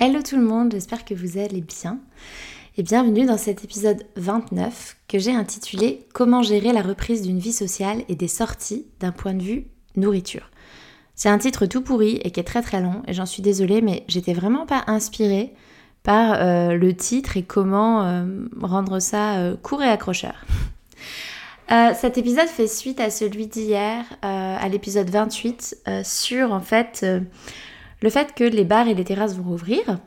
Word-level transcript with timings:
Hello 0.00 0.22
tout 0.22 0.36
le 0.36 0.44
monde, 0.44 0.70
j'espère 0.70 1.04
que 1.04 1.12
vous 1.12 1.38
allez 1.38 1.60
bien 1.60 1.98
et 2.76 2.84
bienvenue 2.84 3.26
dans 3.26 3.36
cet 3.36 3.64
épisode 3.64 4.04
29 4.14 4.96
que 5.08 5.18
j'ai 5.18 5.32
intitulé 5.32 6.06
Comment 6.14 6.44
gérer 6.44 6.72
la 6.72 6.82
reprise 6.82 7.22
d'une 7.22 7.40
vie 7.40 7.52
sociale 7.52 8.04
et 8.08 8.14
des 8.14 8.28
sorties 8.28 8.86
d'un 9.00 9.10
point 9.10 9.34
de 9.34 9.42
vue 9.42 9.66
nourriture. 9.96 10.52
C'est 11.16 11.28
un 11.28 11.38
titre 11.38 11.66
tout 11.66 11.82
pourri 11.82 12.20
et 12.22 12.30
qui 12.30 12.38
est 12.38 12.44
très 12.44 12.62
très 12.62 12.80
long 12.80 13.02
et 13.08 13.12
j'en 13.12 13.26
suis 13.26 13.42
désolée 13.42 13.80
mais 13.80 14.04
j'étais 14.06 14.34
vraiment 14.34 14.66
pas 14.66 14.84
inspirée 14.86 15.52
par 16.04 16.34
euh, 16.34 16.74
le 16.74 16.94
titre 16.94 17.36
et 17.36 17.42
comment 17.42 18.04
euh, 18.04 18.24
rendre 18.62 19.00
ça 19.00 19.38
euh, 19.38 19.56
court 19.56 19.82
et 19.82 19.88
accrocheur. 19.88 20.44
cet 21.68 22.18
épisode 22.18 22.46
fait 22.46 22.68
suite 22.68 23.00
à 23.00 23.10
celui 23.10 23.48
d'hier, 23.48 24.04
à 24.22 24.68
l'épisode 24.68 25.10
28, 25.10 25.76
sur 26.04 26.52
en 26.52 26.60
fait 26.60 27.04
le 28.00 28.10
fait 28.10 28.34
que 28.34 28.44
les 28.44 28.64
bars 28.64 28.88
et 28.88 28.94
les 28.94 29.04
terrasses 29.04 29.36
vont 29.36 29.50
rouvrir, 29.50 29.98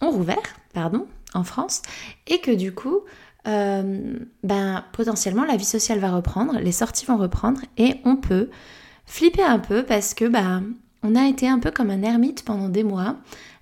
ont 0.00 0.10
rouvert, 0.10 0.56
pardon, 0.72 1.06
en 1.34 1.44
France, 1.44 1.82
et 2.26 2.40
que 2.40 2.50
du 2.50 2.72
coup, 2.72 3.00
euh, 3.46 4.18
ben, 4.42 4.84
potentiellement 4.92 5.44
la 5.44 5.56
vie 5.56 5.64
sociale 5.64 5.98
va 5.98 6.10
reprendre, 6.10 6.58
les 6.58 6.72
sorties 6.72 7.06
vont 7.06 7.16
reprendre, 7.16 7.60
et 7.78 7.96
on 8.04 8.16
peut 8.16 8.50
flipper 9.06 9.42
un 9.42 9.58
peu 9.58 9.82
parce 9.82 10.14
que 10.14 10.26
ben, 10.26 10.64
on 11.02 11.16
a 11.16 11.26
été 11.26 11.48
un 11.48 11.58
peu 11.58 11.70
comme 11.70 11.90
un 11.90 12.02
ermite 12.02 12.44
pendant 12.44 12.68
des 12.68 12.84
mois, 12.84 13.16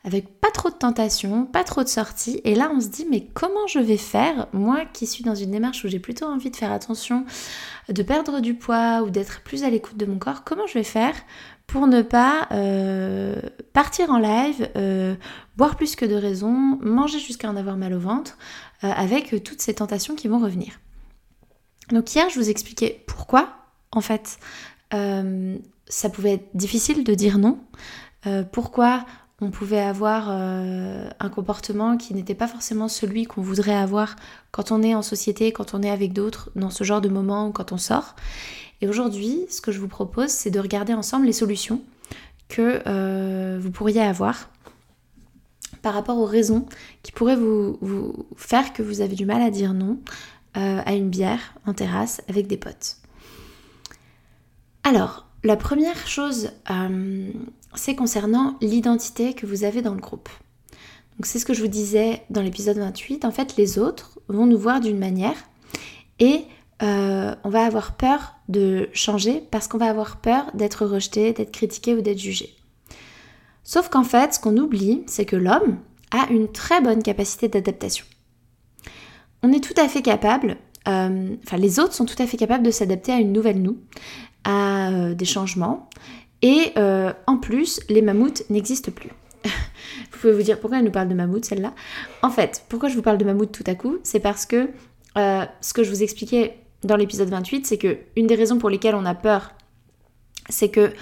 avec 0.05 0.41
pas 0.41 0.51
trop 0.51 0.71
de 0.71 0.75
tentations, 0.75 1.45
pas 1.47 1.65
trop 1.65 1.83
de 1.83 1.89
sorties, 1.89 2.41
et 2.45 2.55
là 2.55 2.71
on 2.75 2.81
se 2.81 2.89
dit 2.89 3.07
mais 3.11 3.29
comment 3.35 3.67
je 3.69 3.79
vais 3.79 3.97
faire, 3.97 4.49
moi 4.53 4.81
qui 4.93 5.07
suis 5.07 5.25
dans 5.25 5.35
une 5.35 5.51
démarche 5.51 5.85
où 5.85 5.89
j'ai 5.89 6.01
plutôt 6.01 6.27
envie 6.27 6.51
de 6.51 6.57
faire 6.57 6.73
attention, 6.73 7.25
de 7.89 8.03
perdre 8.03 8.41
du 8.41 8.55
poids 8.55 9.03
ou 9.03 9.11
d'être 9.11 9.43
plus 9.43 9.65
à 9.65 9.71
l'écoute 9.71 9.97
de 9.97 10.07
mon 10.07 10.19
corps, 10.19 10.45
comment 10.45 10.67
je 10.67 10.75
vais 10.75 10.85
faire 10.85 11.15
pour 11.69 11.87
ne 11.87 12.01
pas 12.01 12.49
euh, 12.51 13.37
partir 13.75 14.11
en 14.11 14.19
live, 14.19 14.71
euh, 14.75 15.15
boire 15.57 15.77
plus 15.77 15.97
que 15.97 16.07
de 16.07 16.15
raison, 16.15 16.51
manger 16.51 17.21
jusqu'à 17.21 17.49
en 17.49 17.57
avoir 17.57 17.77
mal 17.77 17.93
au 17.93 18.01
ventre, 18.01 18.39
euh, 18.83 18.91
avec 18.91 19.45
toutes 19.45 19.61
ces 19.61 19.75
tentations 19.75 20.17
qui 20.17 20.29
vont 20.29 20.39
revenir. 20.39 20.81
Donc 21.91 22.15
hier, 22.15 22.29
je 22.31 22.39
vous 22.41 22.49
expliquais 22.49 23.05
pourquoi, 23.07 23.51
en 23.93 24.01
fait, 24.01 24.39
ça 24.91 26.11
pouvait 26.11 26.35
être 26.35 26.49
difficile 26.55 27.05
de 27.05 27.15
dire 27.15 27.39
non, 27.39 27.59
pourquoi 28.53 29.05
on 29.41 29.51
pouvait 29.51 29.81
avoir 29.81 30.31
un 30.31 31.29
comportement 31.31 31.97
qui 31.97 32.13
n'était 32.13 32.35
pas 32.35 32.47
forcément 32.47 32.89
celui 32.89 33.25
qu'on 33.25 33.41
voudrait 33.41 33.75
avoir 33.75 34.17
quand 34.51 34.71
on 34.71 34.83
est 34.83 34.95
en 34.95 35.03
société, 35.03 35.53
quand 35.53 35.73
on 35.75 35.83
est 35.83 35.91
avec 35.91 36.13
d'autres, 36.13 36.51
dans 36.57 36.71
ce 36.71 36.85
genre 36.85 37.01
de 37.01 37.09
moment 37.09 37.53
quand 37.53 37.73
on 37.73 37.79
sort. 37.79 38.17
Et 38.81 38.89
aujourd'hui, 38.89 39.47
ce 39.51 39.61
que 39.61 39.73
je 39.73 39.81
vous 39.81 39.89
propose, 39.89 40.31
c'est 40.31 40.51
de 40.51 40.61
regarder 40.61 40.95
ensemble 40.95 41.27
les 41.27 41.33
solutions 41.33 41.83
que 42.49 42.83
euh, 42.87 43.59
vous 43.61 43.71
pourriez 43.71 44.01
avoir 44.01 44.51
par 45.83 45.95
rapport 45.95 46.19
aux 46.19 46.25
raisons 46.25 46.67
qui 47.03 47.13
pourraient 47.13 47.37
vous, 47.37 47.79
faire 48.37 48.73
que 48.73 48.83
vous 48.83 49.01
avez 49.01 49.15
du 49.15 49.27
mal 49.27 49.43
à 49.43 49.51
dire 49.51 49.75
non 49.75 49.99
euh, 50.57 50.81
à 50.85 50.95
une 50.95 51.11
bière 51.11 51.55
en 51.67 51.75
terrasse 51.75 52.23
avec 52.29 52.47
des 52.47 52.57
potes. 52.57 52.97
Alors, 54.83 55.27
la 55.45 55.57
première 55.57 56.07
chose, 56.07 56.51
euh, 56.71 57.31
c'est 57.75 57.95
concernant 57.95 58.57
l'identité 58.61 59.35
que 59.35 59.47
vous 59.47 59.65
avez 59.65 59.83
dans 59.83 59.95
le 59.95 60.01
groupe. 60.01 60.29
Donc 61.17 61.27
c'est 61.27 61.39
ce 61.39 61.45
que 61.45 61.55
je 61.55 61.63
vous 61.63 61.69
disais 61.69 62.23
dans 62.31 62.43
l'épisode 62.43 62.79
28. 62.79 63.25
En 63.25 63.31
fait, 63.31 63.57
les 63.57 63.79
autres 63.79 64.21
vont 64.29 64.47
nous 64.47 64.59
voir 64.59 64.81
d'une 64.81 64.99
manière 64.99 65.37
et 66.19 66.45
euh, 66.83 67.35
on 67.43 67.49
va 67.49 67.65
avoir 67.65 67.97
peur 67.97 68.37
de 68.49 68.89
changer 68.93 69.43
parce 69.51 69.67
qu'on 69.67 69.79
va 69.79 69.87
avoir 69.87 70.19
peur 70.19 70.51
d'être 70.55 70.87
rejeté, 70.87 71.33
d'être 71.33 71.51
critiqué 71.51 71.95
ou 71.95 72.01
d'être 72.03 72.19
jugé. 72.19 72.55
Sauf 73.65 73.89
qu'en 73.89 74.05
fait, 74.05 74.35
ce 74.35 74.41
qu'on 74.41 74.57
oublie, 74.57 75.03
c'est 75.07 75.25
que 75.25 75.37
l'homme 75.37 75.79
a 76.13 76.31
une 76.31 76.51
très 76.51 76.81
bonne 76.81 77.03
capacité 77.03 77.49
d'adaptation. 77.49 78.07
On 79.43 79.53
est 79.53 79.63
tout 79.63 79.79
à 79.79 79.89
fait 79.89 80.03
capable, 80.03 80.57
euh, 80.87 81.37
enfin 81.45 81.57
les 81.57 81.79
autres 81.81 81.95
sont 81.95 82.07
tout 82.07 82.21
à 82.21 82.27
fait 82.27 82.37
capables 82.37 82.65
de 82.65 82.71
s'adapter 82.71 83.13
à 83.13 83.19
une 83.19 83.33
nouvelle 83.33 83.61
nous, 83.61 83.79
à 84.45 84.91
euh, 84.91 85.15
des 85.15 85.25
changements. 85.25 85.91
Et 86.41 86.73
en 87.27 87.37
plus, 87.37 87.81
les 87.89 88.01
mammouths 88.01 88.45
n'existent 88.49 88.93
plus. 88.93 89.11
vous 89.45 90.19
pouvez 90.21 90.33
vous 90.33 90.43
dire 90.43 90.61
pourquoi 90.61 90.79
elle 90.79 90.85
nous 90.85 90.93
parle 90.93 91.09
de 91.09 91.15
mammouth 91.15 91.45
celle-là? 91.45 91.75
En 92.23 92.31
fait, 92.31 92.65
pourquoi 92.69 92.89
je 92.89 92.95
vous 92.95 93.03
parle 93.03 93.19
de 93.19 93.25
mammouth 93.25 93.51
tout 93.51 93.65
à 93.67 93.75
coup? 93.75 93.97
C'est 94.05 94.21
parce 94.21 94.47
que 94.47 94.71
ce 95.17 95.73
que 95.73 95.83
je 95.83 95.91
vous 95.91 96.05
expliquais 96.05 96.57
dans 96.85 96.97
l'épisode 96.97 97.29
28, 97.29 97.67
c'est 97.67 97.79
que 97.79 97.99
une 98.17 98.27
des 98.27 98.35
raisons 98.35 98.59
pour 98.59 98.71
lesquelles 98.71 98.95
on 98.95 99.05
a 99.05 99.15
peur, 99.15 99.53
c'est 100.49 100.69
que 100.69 100.93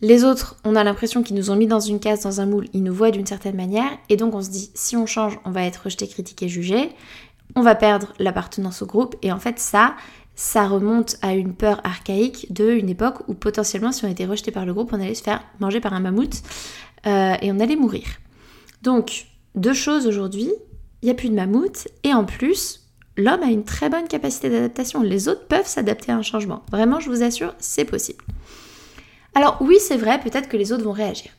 les 0.00 0.24
autres, 0.24 0.56
on 0.64 0.76
a 0.76 0.84
l'impression 0.84 1.22
qu'ils 1.22 1.36
nous 1.36 1.50
ont 1.50 1.56
mis 1.56 1.66
dans 1.66 1.80
une 1.80 2.00
case, 2.00 2.22
dans 2.22 2.40
un 2.40 2.46
moule, 2.46 2.66
ils 2.72 2.82
nous 2.82 2.92
voient 2.92 3.10
d'une 3.10 3.26
certaine 3.26 3.56
manière, 3.56 3.90
et 4.08 4.16
donc 4.16 4.34
on 4.34 4.42
se 4.42 4.50
dit, 4.50 4.70
si 4.74 4.96
on 4.96 5.06
change, 5.06 5.38
on 5.44 5.50
va 5.50 5.64
être 5.64 5.84
rejeté, 5.84 6.06
critiqué, 6.06 6.48
jugé, 6.48 6.90
on 7.56 7.62
va 7.62 7.74
perdre 7.74 8.12
l'appartenance 8.18 8.82
au 8.82 8.86
groupe, 8.86 9.16
et 9.22 9.32
en 9.32 9.38
fait 9.38 9.58
ça, 9.58 9.94
ça 10.34 10.66
remonte 10.66 11.16
à 11.22 11.34
une 11.34 11.54
peur 11.54 11.80
archaïque 11.84 12.52
de 12.52 12.70
une 12.70 12.88
époque 12.88 13.26
où 13.28 13.34
potentiellement 13.34 13.92
si 13.92 14.04
on 14.04 14.10
était 14.10 14.26
rejeté 14.26 14.50
par 14.50 14.66
le 14.66 14.74
groupe, 14.74 14.92
on 14.92 15.00
allait 15.00 15.14
se 15.14 15.22
faire 15.22 15.42
manger 15.60 15.80
par 15.80 15.94
un 15.94 16.00
mammouth 16.00 16.42
euh, 17.06 17.34
et 17.40 17.52
on 17.52 17.60
allait 17.60 17.76
mourir. 17.76 18.04
Donc, 18.82 19.26
deux 19.54 19.74
choses 19.74 20.06
aujourd'hui, 20.06 20.52
il 21.02 21.06
n'y 21.06 21.10
a 21.10 21.14
plus 21.14 21.28
de 21.28 21.34
mammouth, 21.34 21.88
et 22.02 22.12
en 22.12 22.24
plus, 22.24 22.83
l'homme 23.16 23.42
a 23.42 23.46
une 23.46 23.64
très 23.64 23.88
bonne 23.88 24.08
capacité 24.08 24.50
d'adaptation. 24.50 25.02
Les 25.02 25.28
autres 25.28 25.46
peuvent 25.46 25.66
s'adapter 25.66 26.12
à 26.12 26.16
un 26.16 26.22
changement. 26.22 26.62
Vraiment, 26.70 27.00
je 27.00 27.10
vous 27.10 27.22
assure, 27.22 27.54
c'est 27.58 27.84
possible. 27.84 28.24
Alors 29.34 29.58
oui, 29.60 29.76
c'est 29.80 29.96
vrai, 29.96 30.20
peut-être 30.20 30.48
que 30.48 30.56
les 30.56 30.72
autres 30.72 30.84
vont 30.84 30.92
réagir. 30.92 31.30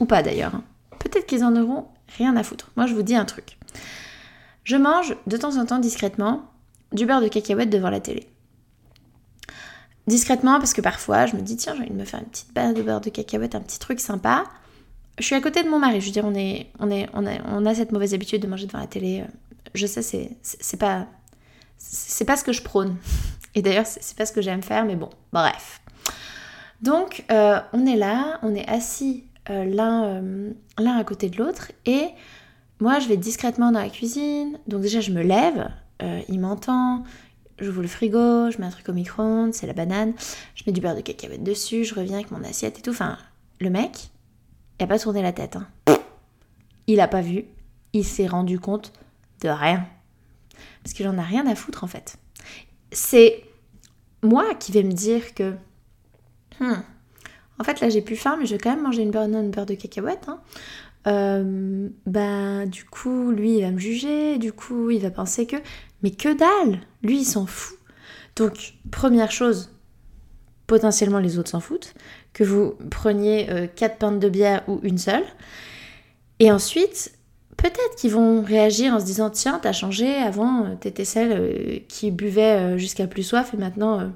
Ou 0.00 0.06
pas 0.06 0.22
d'ailleurs. 0.22 0.54
Hein. 0.54 0.64
Peut-être 0.98 1.26
qu'ils 1.26 1.44
en 1.44 1.56
auront 1.56 1.86
rien 2.16 2.36
à 2.36 2.42
foutre. 2.42 2.70
Moi, 2.76 2.86
je 2.86 2.94
vous 2.94 3.02
dis 3.02 3.16
un 3.16 3.24
truc. 3.24 3.58
Je 4.64 4.76
mange 4.76 5.16
de 5.26 5.36
temps 5.36 5.56
en 5.56 5.66
temps 5.66 5.78
discrètement 5.78 6.44
du 6.92 7.06
beurre 7.06 7.20
de 7.20 7.28
cacahuète 7.28 7.70
devant 7.70 7.90
la 7.90 8.00
télé. 8.00 8.28
Discrètement 10.06 10.58
parce 10.58 10.72
que 10.72 10.80
parfois 10.80 11.26
je 11.26 11.36
me 11.36 11.42
dis 11.42 11.56
tiens 11.56 11.74
j'ai 11.74 11.82
envie 11.82 11.90
de 11.90 11.96
me 11.96 12.04
faire 12.04 12.20
une 12.20 12.26
petite 12.26 12.52
barre 12.52 12.74
de 12.74 12.82
beurre 12.82 13.00
de 13.00 13.10
cacahuète, 13.10 13.54
un 13.54 13.60
petit 13.60 13.78
truc 13.78 14.00
sympa. 14.00 14.44
Je 15.18 15.24
suis 15.24 15.34
à 15.34 15.40
côté 15.40 15.62
de 15.62 15.68
mon 15.68 15.78
mari, 15.78 16.00
je 16.00 16.06
veux 16.06 16.12
dire 16.12 16.24
on, 16.24 16.34
est, 16.34 16.68
on, 16.80 16.90
est, 16.90 17.08
on, 17.12 17.26
a, 17.26 17.32
on 17.46 17.66
a 17.66 17.74
cette 17.74 17.92
mauvaise 17.92 18.14
habitude 18.14 18.42
de 18.42 18.46
manger 18.46 18.66
devant 18.66 18.80
la 18.80 18.86
télé 18.86 19.20
euh, 19.20 19.30
je 19.74 19.86
sais, 19.86 20.02
c'est 20.42 20.76
pas, 20.76 21.06
c'est 21.78 22.24
pas 22.24 22.36
ce 22.36 22.44
que 22.44 22.52
je 22.52 22.62
prône. 22.62 22.96
Et 23.54 23.62
d'ailleurs, 23.62 23.86
c'est 23.86 24.16
pas 24.16 24.26
ce 24.26 24.32
que 24.32 24.40
j'aime 24.40 24.62
faire, 24.62 24.84
mais 24.84 24.96
bon, 24.96 25.10
bref. 25.32 25.80
Donc, 26.80 27.24
euh, 27.30 27.60
on 27.72 27.86
est 27.86 27.96
là, 27.96 28.38
on 28.42 28.54
est 28.54 28.68
assis 28.68 29.24
euh, 29.50 29.64
euh, 29.78 30.52
l'un 30.78 30.96
à 30.96 31.04
côté 31.04 31.28
de 31.28 31.36
l'autre, 31.36 31.70
et 31.86 32.08
moi, 32.80 32.98
je 32.98 33.08
vais 33.08 33.16
discrètement 33.16 33.70
dans 33.70 33.80
la 33.80 33.88
cuisine. 33.88 34.58
Donc 34.66 34.82
déjà, 34.82 35.00
je 35.00 35.12
me 35.12 35.22
lève, 35.22 35.70
il 36.28 36.40
m'entend, 36.40 37.04
j'ouvre 37.60 37.82
le 37.82 37.88
frigo, 37.88 38.50
je 38.50 38.58
mets 38.58 38.66
un 38.66 38.70
truc 38.70 38.88
au 38.88 38.92
micro-ondes, 38.92 39.54
c'est 39.54 39.68
la 39.68 39.72
banane, 39.72 40.14
je 40.56 40.64
mets 40.66 40.72
du 40.72 40.80
beurre 40.80 40.96
de 40.96 41.00
cacahuète 41.00 41.44
dessus, 41.44 41.84
je 41.84 41.94
reviens 41.94 42.16
avec 42.16 42.32
mon 42.32 42.42
assiette 42.42 42.80
et 42.80 42.82
tout. 42.82 42.90
Enfin, 42.90 43.18
le 43.60 43.70
mec, 43.70 44.10
il 44.80 44.82
a 44.82 44.86
pas 44.88 44.98
tourné 44.98 45.22
la 45.22 45.32
tête. 45.32 45.56
Hein. 45.56 45.68
Il 46.88 46.98
a 46.98 47.06
pas 47.06 47.20
vu, 47.20 47.44
il 47.92 48.04
s'est 48.04 48.26
rendu 48.26 48.58
compte 48.58 48.92
rien. 49.48 49.86
Parce 50.82 50.94
que 50.94 51.04
j'en 51.04 51.16
ai 51.16 51.22
rien 51.22 51.46
à 51.46 51.54
foutre 51.54 51.84
en 51.84 51.86
fait. 51.86 52.16
C'est 52.90 53.44
moi 54.22 54.54
qui 54.54 54.72
vais 54.72 54.82
me 54.82 54.92
dire 54.92 55.34
que, 55.34 55.54
hmm, 56.60 56.82
en 57.58 57.64
fait 57.64 57.80
là 57.80 57.88
j'ai 57.88 58.02
plus 58.02 58.16
faim, 58.16 58.36
mais 58.38 58.46
je 58.46 58.54
vais 58.54 58.58
quand 58.58 58.70
même 58.70 58.82
manger 58.82 59.02
une 59.02 59.10
beurre, 59.10 59.28
beurre 59.28 59.66
de 59.66 59.74
cacahuète. 59.74 60.28
Hein. 60.28 60.40
bah 62.06 62.66
du 62.66 62.84
coup 62.84 63.30
lui 63.30 63.58
il 63.58 63.62
va 63.62 63.70
me 63.70 63.78
juger, 63.78 64.38
du 64.38 64.52
coup 64.52 64.90
il 64.90 65.00
va 65.00 65.10
penser 65.10 65.46
que... 65.46 65.56
Mais 66.02 66.10
que 66.10 66.36
dalle 66.36 66.80
Lui 67.02 67.20
il 67.20 67.24
s'en 67.24 67.46
fout. 67.46 67.78
Donc 68.34 68.74
première 68.90 69.30
chose, 69.30 69.70
potentiellement 70.66 71.18
les 71.18 71.38
autres 71.38 71.50
s'en 71.50 71.60
foutent, 71.60 71.94
que 72.32 72.44
vous 72.44 72.74
preniez 72.90 73.50
euh, 73.50 73.66
quatre 73.66 73.98
pintes 73.98 74.18
de 74.18 74.28
bière 74.28 74.62
ou 74.68 74.80
une 74.82 74.98
seule. 74.98 75.24
Et 76.38 76.50
ensuite, 76.50 77.12
peut-être 77.56 77.96
qu'ils 77.96 78.12
vont 78.12 78.42
réagir 78.42 78.94
en 78.94 79.00
se 79.00 79.04
disant 79.04 79.30
tiens, 79.30 79.58
t'as 79.62 79.72
changé, 79.72 80.14
avant 80.16 80.64
euh, 80.64 80.74
t'étais 80.80 81.04
celle 81.04 81.32
euh, 81.32 81.78
qui 81.88 82.10
buvait 82.10 82.78
jusqu'à 82.78 83.06
plus 83.06 83.22
soif 83.22 83.54
et 83.54 83.56
maintenant 83.56 84.10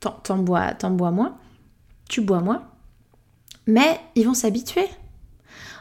t'en 0.00 0.38
bois, 0.38 0.72
bois 0.90 1.10
moins, 1.10 1.36
tu 2.08 2.20
bois 2.20 2.40
moins. 2.40 2.64
Mais 3.66 4.00
ils 4.16 4.26
vont 4.26 4.34
s'habituer. 4.34 4.86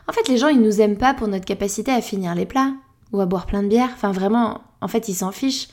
En 0.08 0.14
fait, 0.14 0.28
les 0.28 0.38
gens, 0.38 0.50
ils 0.50 0.62
nous 0.62 0.82
aiment 0.82 0.98
pas 0.98 1.14
pour 1.14 1.28
notre 1.28 1.46
capacité 1.46 1.92
à 1.92 2.02
finir 2.02 2.36
les 2.36 2.46
plats 2.46 2.74
ou 3.12 3.22
à 3.22 3.26
boire 3.26 3.46
plein 3.46 3.64
de 3.64 3.68
bière. 3.68 3.90
Enfin, 3.94 4.12
vraiment, 4.12 4.62
en 4.82 4.88
fait, 4.88 5.10
ils 5.10 5.16
s'en 5.16 5.32
fichent. 5.32 5.70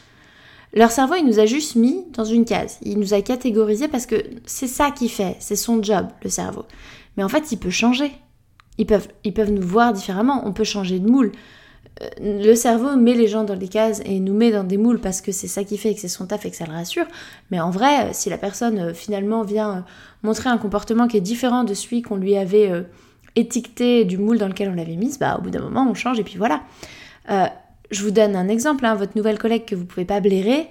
Leur 0.74 0.90
cerveau, 0.90 1.14
il 1.16 1.26
nous 1.26 1.40
a 1.40 1.46
juste 1.46 1.76
mis 1.76 2.04
dans 2.12 2.24
une 2.24 2.44
case. 2.44 2.78
Il 2.82 2.98
nous 2.98 3.14
a 3.14 3.22
catégorisé 3.22 3.88
parce 3.88 4.06
que 4.06 4.16
c'est 4.44 4.66
ça 4.66 4.90
qu'il 4.90 5.10
fait, 5.10 5.36
c'est 5.40 5.56
son 5.56 5.82
job, 5.82 6.08
le 6.22 6.30
cerveau. 6.30 6.64
Mais 7.16 7.24
en 7.24 7.28
fait, 7.28 7.50
il 7.52 7.58
peut 7.58 7.70
changer. 7.70 8.12
Ils 8.78 8.86
peuvent, 8.86 9.08
ils 9.24 9.34
peuvent 9.34 9.50
nous 9.50 9.66
voir 9.66 9.92
différemment, 9.92 10.42
on 10.46 10.52
peut 10.52 10.64
changer 10.64 10.98
de 10.98 11.08
moule. 11.08 11.32
Euh, 12.02 12.08
le 12.20 12.54
cerveau 12.54 12.96
met 12.96 13.14
les 13.14 13.26
gens 13.26 13.44
dans 13.44 13.56
des 13.56 13.68
cases 13.68 14.00
et 14.04 14.20
nous 14.20 14.34
met 14.34 14.50
dans 14.50 14.64
des 14.64 14.76
moules 14.76 15.00
parce 15.00 15.20
que 15.20 15.32
c'est 15.32 15.48
ça 15.48 15.64
qui 15.64 15.76
fait 15.78 15.94
que 15.94 16.00
c'est 16.00 16.08
son 16.08 16.26
taf 16.26 16.46
et 16.46 16.50
que 16.50 16.56
ça 16.56 16.64
le 16.66 16.72
rassure. 16.72 17.06
Mais 17.50 17.60
en 17.60 17.70
vrai, 17.70 18.12
si 18.12 18.30
la 18.30 18.38
personne 18.38 18.78
euh, 18.78 18.94
finalement 18.94 19.42
vient 19.42 19.70
euh, 19.70 19.80
montrer 20.22 20.48
un 20.48 20.58
comportement 20.58 21.08
qui 21.08 21.16
est 21.16 21.22
différent 21.22 21.64
de 21.64 21.74
celui 21.74 22.02
qu'on 22.02 22.16
lui 22.16 22.36
avait 22.36 22.86
étiqueté 23.36 24.04
du 24.04 24.18
moule 24.18 24.38
dans 24.38 24.48
lequel 24.48 24.68
on 24.70 24.74
l'avait 24.74 24.96
mise, 24.96 25.18
bah 25.18 25.36
au 25.38 25.42
bout 25.42 25.50
d'un 25.50 25.60
moment 25.60 25.86
on 25.88 25.94
change 25.94 26.18
et 26.18 26.24
puis 26.24 26.38
voilà. 26.38 26.62
Je 27.90 28.02
vous 28.02 28.10
donne 28.10 28.36
un 28.36 28.48
exemple, 28.48 28.84
hein, 28.84 28.94
votre 28.94 29.16
nouvelle 29.16 29.38
collègue 29.38 29.64
que 29.64 29.74
vous 29.74 29.84
pouvez 29.84 30.04
pas 30.04 30.20
blairer 30.20 30.68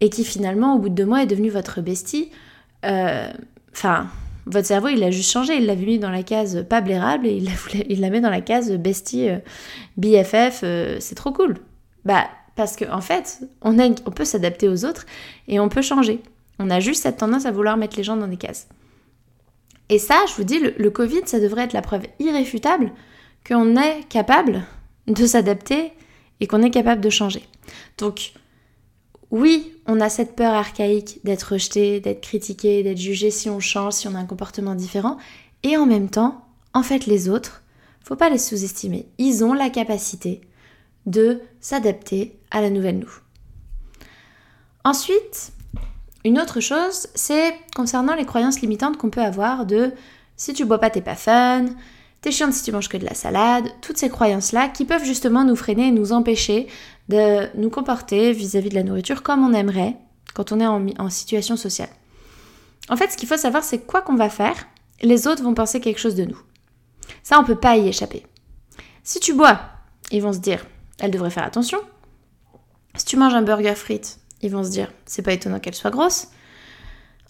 et 0.00 0.10
qui 0.10 0.24
finalement 0.24 0.74
au 0.74 0.78
bout 0.78 0.88
de 0.88 0.94
deux 0.94 1.06
mois 1.06 1.22
est 1.22 1.26
devenue 1.26 1.50
votre 1.50 1.80
bestie. 1.80 2.30
Euh, 2.84 3.28
enfin, 3.72 4.06
votre 4.50 4.66
cerveau 4.66 4.88
il 4.88 5.00
l'a 5.00 5.10
juste 5.10 5.30
changé, 5.30 5.56
il 5.56 5.66
l'a 5.66 5.76
mis 5.76 5.98
dans 5.98 6.10
la 6.10 6.22
case 6.22 6.64
pas 6.68 6.80
blairable 6.80 7.26
et 7.26 7.36
il 7.36 7.44
la, 7.44 7.52
il 7.88 8.00
la 8.00 8.20
dans 8.20 8.30
la 8.30 8.40
case 8.40 8.72
bestie 8.72 9.28
euh, 9.28 9.38
BFF, 9.96 10.60
euh, 10.64 10.96
c'est 11.00 11.14
trop 11.14 11.32
cool. 11.32 11.56
Bah 12.04 12.24
parce 12.56 12.76
qu'en 12.76 12.96
en 12.96 13.00
fait, 13.00 13.40
on, 13.62 13.78
on 13.78 14.10
peut 14.10 14.24
s'adapter 14.24 14.68
aux 14.68 14.84
autres 14.84 15.06
et 15.46 15.60
on 15.60 15.68
peut 15.68 15.82
changer. 15.82 16.20
On 16.58 16.70
a 16.70 16.80
juste 16.80 17.04
cette 17.04 17.18
tendance 17.18 17.46
à 17.46 17.52
vouloir 17.52 17.76
mettre 17.76 17.96
les 17.96 18.02
gens 18.02 18.16
dans 18.16 18.26
des 18.26 18.36
cases. 18.36 18.68
Et 19.88 19.98
ça, 19.98 20.16
je 20.28 20.34
vous 20.34 20.44
dis, 20.44 20.58
le, 20.58 20.74
le 20.76 20.90
Covid, 20.90 21.22
ça 21.26 21.38
devrait 21.38 21.62
être 21.62 21.72
la 21.72 21.82
preuve 21.82 22.02
irréfutable 22.18 22.92
qu'on 23.46 23.76
est 23.76 24.06
capable 24.08 24.62
de 25.06 25.24
s'adapter 25.24 25.92
et 26.40 26.46
qu'on 26.46 26.62
est 26.62 26.70
capable 26.70 27.00
de 27.00 27.10
changer. 27.10 27.42
Donc, 27.96 28.32
oui, 29.30 29.74
on 29.86 30.00
a 30.00 30.08
cette 30.08 30.36
peur 30.36 30.54
archaïque 30.54 31.20
d'être 31.24 31.52
rejeté, 31.52 32.00
d'être 32.00 32.22
critiqué, 32.22 32.82
d'être 32.82 32.98
jugé 32.98 33.30
si 33.30 33.50
on 33.50 33.60
change, 33.60 33.94
si 33.94 34.08
on 34.08 34.14
a 34.14 34.18
un 34.18 34.24
comportement 34.24 34.74
différent. 34.74 35.18
Et 35.62 35.76
en 35.76 35.86
même 35.86 36.08
temps, 36.08 36.46
en 36.72 36.82
fait, 36.82 37.06
les 37.06 37.28
autres, 37.28 37.62
faut 38.02 38.16
pas 38.16 38.30
les 38.30 38.38
sous-estimer. 38.38 39.06
Ils 39.18 39.44
ont 39.44 39.52
la 39.52 39.68
capacité 39.68 40.40
de 41.04 41.40
s'adapter 41.60 42.38
à 42.50 42.60
la 42.60 42.70
nouvelle 42.70 42.98
nous. 42.98 43.12
Ensuite, 44.84 45.52
une 46.24 46.38
autre 46.38 46.60
chose, 46.60 47.08
c'est 47.14 47.54
concernant 47.76 48.14
les 48.14 48.24
croyances 48.24 48.60
limitantes 48.60 48.96
qu'on 48.96 49.10
peut 49.10 49.22
avoir 49.22 49.66
de 49.66 49.92
si 50.36 50.54
tu 50.54 50.64
bois 50.64 50.78
pas, 50.78 50.90
t'es 50.90 51.02
pas 51.02 51.16
fun, 51.16 51.66
t'es 52.20 52.30
chiante 52.30 52.52
si 52.52 52.62
tu 52.62 52.72
manges 52.72 52.88
que 52.88 52.96
de 52.96 53.04
la 53.04 53.14
salade, 53.14 53.68
toutes 53.82 53.98
ces 53.98 54.08
croyances-là 54.08 54.68
qui 54.68 54.84
peuvent 54.84 55.04
justement 55.04 55.44
nous 55.44 55.56
freiner 55.56 55.88
et 55.88 55.92
nous 55.92 56.12
empêcher 56.12 56.68
de 57.08 57.48
nous 57.56 57.70
comporter 57.70 58.32
vis-à-vis 58.32 58.68
de 58.68 58.74
la 58.74 58.82
nourriture 58.82 59.22
comme 59.22 59.44
on 59.44 59.52
aimerait 59.52 59.96
quand 60.34 60.52
on 60.52 60.60
est 60.60 60.98
en, 60.98 61.10
situation 61.10 61.56
sociale. 61.56 61.88
En 62.88 62.96
fait, 62.96 63.10
ce 63.10 63.16
qu'il 63.16 63.28
faut 63.28 63.36
savoir, 63.36 63.64
c'est 63.64 63.80
quoi 63.80 64.02
qu'on 64.02 64.14
va 64.14 64.30
faire, 64.30 64.56
les 65.02 65.26
autres 65.26 65.42
vont 65.42 65.54
penser 65.54 65.80
quelque 65.80 65.98
chose 65.98 66.14
de 66.14 66.24
nous. 66.24 66.40
Ça, 67.22 67.38
on 67.40 67.44
peut 67.44 67.56
pas 67.56 67.76
y 67.76 67.88
échapper. 67.88 68.24
Si 69.02 69.20
tu 69.20 69.34
bois, 69.34 69.60
ils 70.10 70.22
vont 70.22 70.32
se 70.32 70.38
dire, 70.38 70.64
elle 70.98 71.10
devrait 71.10 71.30
faire 71.30 71.44
attention. 71.44 71.78
Si 72.94 73.04
tu 73.04 73.16
manges 73.16 73.34
un 73.34 73.42
burger 73.42 73.74
frites, 73.74 74.20
ils 74.42 74.50
vont 74.50 74.64
se 74.64 74.70
dire, 74.70 74.92
c'est 75.06 75.22
pas 75.22 75.32
étonnant 75.32 75.60
qu'elle 75.60 75.74
soit 75.74 75.90
grosse. 75.90 76.28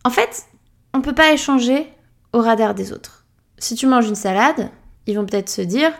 En 0.04 0.10
fait, 0.10 0.44
on 0.92 1.00
peut 1.00 1.14
pas 1.14 1.32
échanger 1.32 1.86
au 2.32 2.40
radar 2.40 2.74
des 2.74 2.92
autres. 2.92 3.24
Si 3.58 3.74
tu 3.74 3.86
manges 3.86 4.08
une 4.08 4.14
salade, 4.14 4.70
ils 5.06 5.16
vont 5.16 5.26
peut-être 5.26 5.48
se 5.48 5.62
dire 5.62 5.92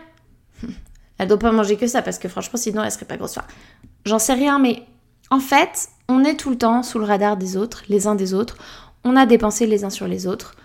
elle 1.19 1.27
doit 1.27 1.37
pas 1.37 1.51
manger 1.51 1.77
que 1.77 1.85
ça 1.85 2.01
parce 2.01 2.17
que 2.17 2.27
franchement 2.27 2.57
sinon 2.57 2.83
elle 2.83 2.91
serait 2.91 3.05
pas 3.05 3.17
grosse. 3.17 3.37
j'en 4.05 4.19
sais 4.19 4.33
rien, 4.33 4.57
mais 4.57 4.87
en 5.29 5.39
fait, 5.39 5.89
on 6.07 6.23
est 6.23 6.37
tout 6.37 6.49
le 6.49 6.57
temps 6.57 6.81
sous 6.81 6.97
le 6.97 7.05
radar 7.05 7.37
des 7.37 7.55
autres, 7.55 7.83
les 7.87 8.07
uns 8.07 8.15
des 8.15 8.33
autres. 8.33 8.57
On 9.03 9.15
a 9.15 9.27
des 9.27 9.37
pensées 9.37 9.67
les 9.67 9.83
uns 9.83 9.91
sur 9.91 10.07
les 10.07 10.25
autres. 10.25 10.55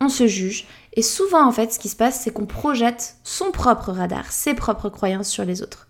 On 0.00 0.08
se 0.08 0.26
juge. 0.26 0.66
Et 0.94 1.02
souvent, 1.02 1.46
en 1.46 1.52
fait, 1.52 1.72
ce 1.72 1.78
qui 1.78 1.88
se 1.88 1.96
passe, 1.96 2.20
c'est 2.20 2.32
qu'on 2.32 2.46
projette 2.46 3.16
son 3.22 3.50
propre 3.50 3.92
radar, 3.92 4.32
ses 4.32 4.54
propres 4.54 4.88
croyances 4.88 5.28
sur 5.28 5.44
les 5.44 5.62
autres. 5.62 5.88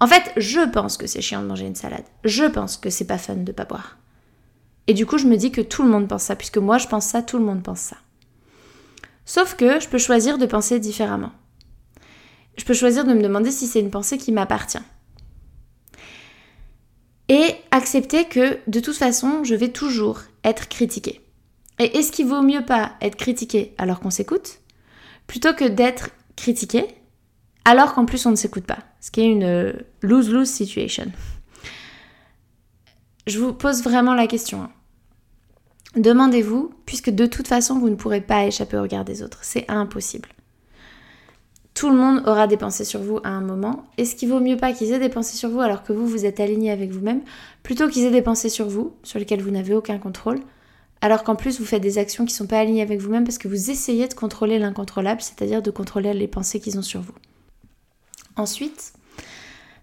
En 0.00 0.06
fait, 0.06 0.32
je 0.36 0.60
pense 0.68 0.96
que 0.96 1.06
c'est 1.06 1.22
chiant 1.22 1.42
de 1.42 1.46
manger 1.46 1.66
une 1.66 1.74
salade. 1.74 2.04
Je 2.24 2.44
pense 2.44 2.76
que 2.76 2.90
c'est 2.90 3.06
pas 3.06 3.18
fun 3.18 3.36
de 3.36 3.52
pas 3.52 3.64
boire. 3.64 3.96
Et 4.86 4.94
du 4.94 5.06
coup, 5.06 5.16
je 5.16 5.26
me 5.26 5.36
dis 5.36 5.52
que 5.52 5.60
tout 5.60 5.82
le 5.82 5.88
monde 5.88 6.08
pense 6.08 6.24
ça, 6.24 6.36
puisque 6.36 6.58
moi 6.58 6.76
je 6.78 6.88
pense 6.88 7.06
ça, 7.06 7.22
tout 7.22 7.38
le 7.38 7.44
monde 7.44 7.62
pense 7.62 7.80
ça. 7.80 7.96
Sauf 9.24 9.54
que 9.54 9.80
je 9.80 9.88
peux 9.88 9.98
choisir 9.98 10.38
de 10.38 10.46
penser 10.46 10.80
différemment 10.80 11.30
je 12.56 12.64
peux 12.64 12.74
choisir 12.74 13.04
de 13.04 13.14
me 13.14 13.22
demander 13.22 13.50
si 13.50 13.66
c'est 13.66 13.80
une 13.80 13.90
pensée 13.90 14.18
qui 14.18 14.32
m'appartient. 14.32 14.78
Et 17.28 17.54
accepter 17.70 18.26
que 18.26 18.58
de 18.66 18.80
toute 18.80 18.96
façon, 18.96 19.44
je 19.44 19.54
vais 19.54 19.70
toujours 19.70 20.20
être 20.44 20.68
critiquée. 20.68 21.20
Et 21.78 21.96
est-ce 21.98 22.12
qu'il 22.12 22.26
vaut 22.26 22.42
mieux 22.42 22.64
pas 22.64 22.92
être 23.00 23.16
critiqué 23.16 23.74
alors 23.78 24.00
qu'on 24.00 24.10
s'écoute, 24.10 24.60
plutôt 25.26 25.54
que 25.54 25.64
d'être 25.64 26.10
critiqué 26.36 26.86
alors 27.64 27.94
qu'en 27.94 28.04
plus 28.04 28.26
on 28.26 28.30
ne 28.30 28.36
s'écoute 28.36 28.64
pas? 28.64 28.80
Ce 29.00 29.10
qui 29.10 29.22
est 29.22 29.32
une 29.32 29.74
lose-lose 30.02 30.48
situation. 30.48 31.10
Je 33.26 33.38
vous 33.38 33.54
pose 33.54 33.82
vraiment 33.82 34.14
la 34.14 34.26
question. 34.26 34.62
Hein. 34.62 34.70
Demandez-vous, 35.96 36.72
puisque 36.86 37.10
de 37.10 37.26
toute 37.26 37.48
façon 37.48 37.78
vous 37.78 37.90
ne 37.90 37.94
pourrez 37.94 38.20
pas 38.20 38.46
échapper 38.46 38.76
au 38.76 38.82
regard 38.82 39.04
des 39.04 39.22
autres. 39.22 39.38
C'est 39.42 39.70
impossible. 39.70 40.28
Tout 41.82 41.90
le 41.90 41.96
monde 41.96 42.22
aura 42.28 42.46
des 42.46 42.56
pensées 42.56 42.84
sur 42.84 43.02
vous 43.02 43.18
à 43.24 43.30
un 43.30 43.40
moment. 43.40 43.82
Est-ce 43.98 44.14
qu'il 44.14 44.28
vaut 44.28 44.38
mieux 44.38 44.56
pas 44.56 44.72
qu'ils 44.72 44.92
aient 44.92 45.00
des 45.00 45.08
pensées 45.08 45.36
sur 45.36 45.48
vous 45.48 45.58
alors 45.58 45.82
que 45.82 45.92
vous, 45.92 46.06
vous 46.06 46.24
êtes 46.24 46.38
aligné 46.38 46.70
avec 46.70 46.92
vous-même, 46.92 47.22
plutôt 47.64 47.88
qu'ils 47.88 48.04
aient 48.04 48.12
des 48.12 48.22
pensées 48.22 48.50
sur 48.50 48.68
vous, 48.68 48.94
sur 49.02 49.18
lesquelles 49.18 49.42
vous 49.42 49.50
n'avez 49.50 49.74
aucun 49.74 49.98
contrôle, 49.98 50.38
alors 51.00 51.24
qu'en 51.24 51.34
plus 51.34 51.58
vous 51.58 51.64
faites 51.64 51.82
des 51.82 51.98
actions 51.98 52.24
qui 52.24 52.34
ne 52.34 52.36
sont 52.36 52.46
pas 52.46 52.60
alignées 52.60 52.82
avec 52.82 53.00
vous-même 53.00 53.24
parce 53.24 53.36
que 53.36 53.48
vous 53.48 53.68
essayez 53.68 54.06
de 54.06 54.14
contrôler 54.14 54.60
l'incontrôlable, 54.60 55.20
c'est-à-dire 55.20 55.60
de 55.60 55.72
contrôler 55.72 56.14
les 56.14 56.28
pensées 56.28 56.60
qu'ils 56.60 56.78
ont 56.78 56.82
sur 56.82 57.00
vous. 57.00 57.14
Ensuite, 58.36 58.92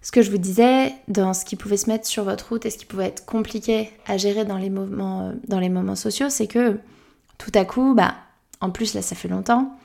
ce 0.01 0.13
que 0.13 0.22
je 0.22 0.32
vous 0.32 0.38
disais, 0.38 0.94
dans 1.10 1.34
ce 1.34 1.44
qui 1.44 1.58
pouvait 1.58 1.75
se 1.75 1.89
mettre 1.89 2.08
sur 2.08 2.24
votre 2.24 2.48
route 2.48 2.65
et 2.65 2.70
ce 2.70 2.77
qui 2.77 2.86
pouvait 2.86 3.08
être 3.08 3.25
compliqué 3.25 3.91
à 4.08 4.15
gérer 4.15 4.46
dans 4.46 4.58
les 4.58 4.70
moments, 4.70 5.27
euh, 5.27 5.34
dans 5.50 5.60
les 5.60 5.68
moments 5.68 5.98
sociaux, 5.98 6.29
c'est 6.29 6.48
que 6.48 6.79
tout 7.38 7.51
à 7.56 7.65
coup, 7.65 7.94
bah, 7.94 8.15
en 8.62 8.70
plus 8.70 8.94
là 8.94 9.01
ça 9.01 9.18
fait 9.18 9.27
longtemps, 9.27 9.77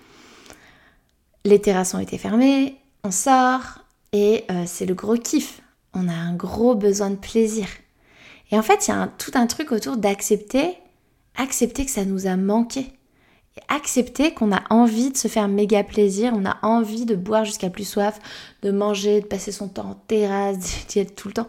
les 1.45 1.61
terrasses 1.61 1.95
ont 1.95 1.99
été 1.99 2.19
fermées, 2.19 2.77
on 3.03 3.11
sort 3.11 3.85
et 4.13 4.45
euh, 4.51 4.65
c'est 4.67 4.87
le 4.87 4.95
gros 4.95 5.17
kiff. 5.17 5.61
On 5.93 6.09
a 6.09 6.13
un 6.13 6.35
gros 6.35 6.75
besoin 6.75 7.11
de 7.11 7.17
plaisir. 7.17 7.67
Et 8.51 8.59
en 8.59 8.63
fait, 8.63 8.87
il 8.87 8.91
y 8.91 8.95
a 8.95 9.09
tout 9.19 9.33
un 9.35 9.47
truc 9.47 9.73
autour 9.73 9.97
d'accepter, 9.97 10.77
accepter 11.37 11.85
que 11.85 11.91
ça 11.91 12.05
nous 12.05 12.27
a 12.27 12.37
manqué. 12.37 12.93
Et 13.57 13.61
accepter 13.69 14.35
qu'on 14.35 14.53
a 14.53 14.63
envie 14.71 15.11
de 15.11 15.17
se 15.17 15.29
faire 15.29 15.47
méga 15.47 15.85
plaisir, 15.85 16.33
on 16.35 16.45
a 16.45 16.59
envie 16.63 17.05
de 17.05 17.15
boire 17.15 17.45
jusqu'à 17.45 17.71
plus 17.71 17.87
soif, 17.87 18.19
de 18.63 18.73
manger, 18.73 19.21
de 19.21 19.27
passer 19.27 19.53
son 19.53 19.69
temps 19.69 19.91
en 19.91 19.95
terrasse, 19.95 20.87
d'y 20.89 20.99
être 20.99 21.15
tout 21.15 21.29
le 21.29 21.35
temps. 21.35 21.49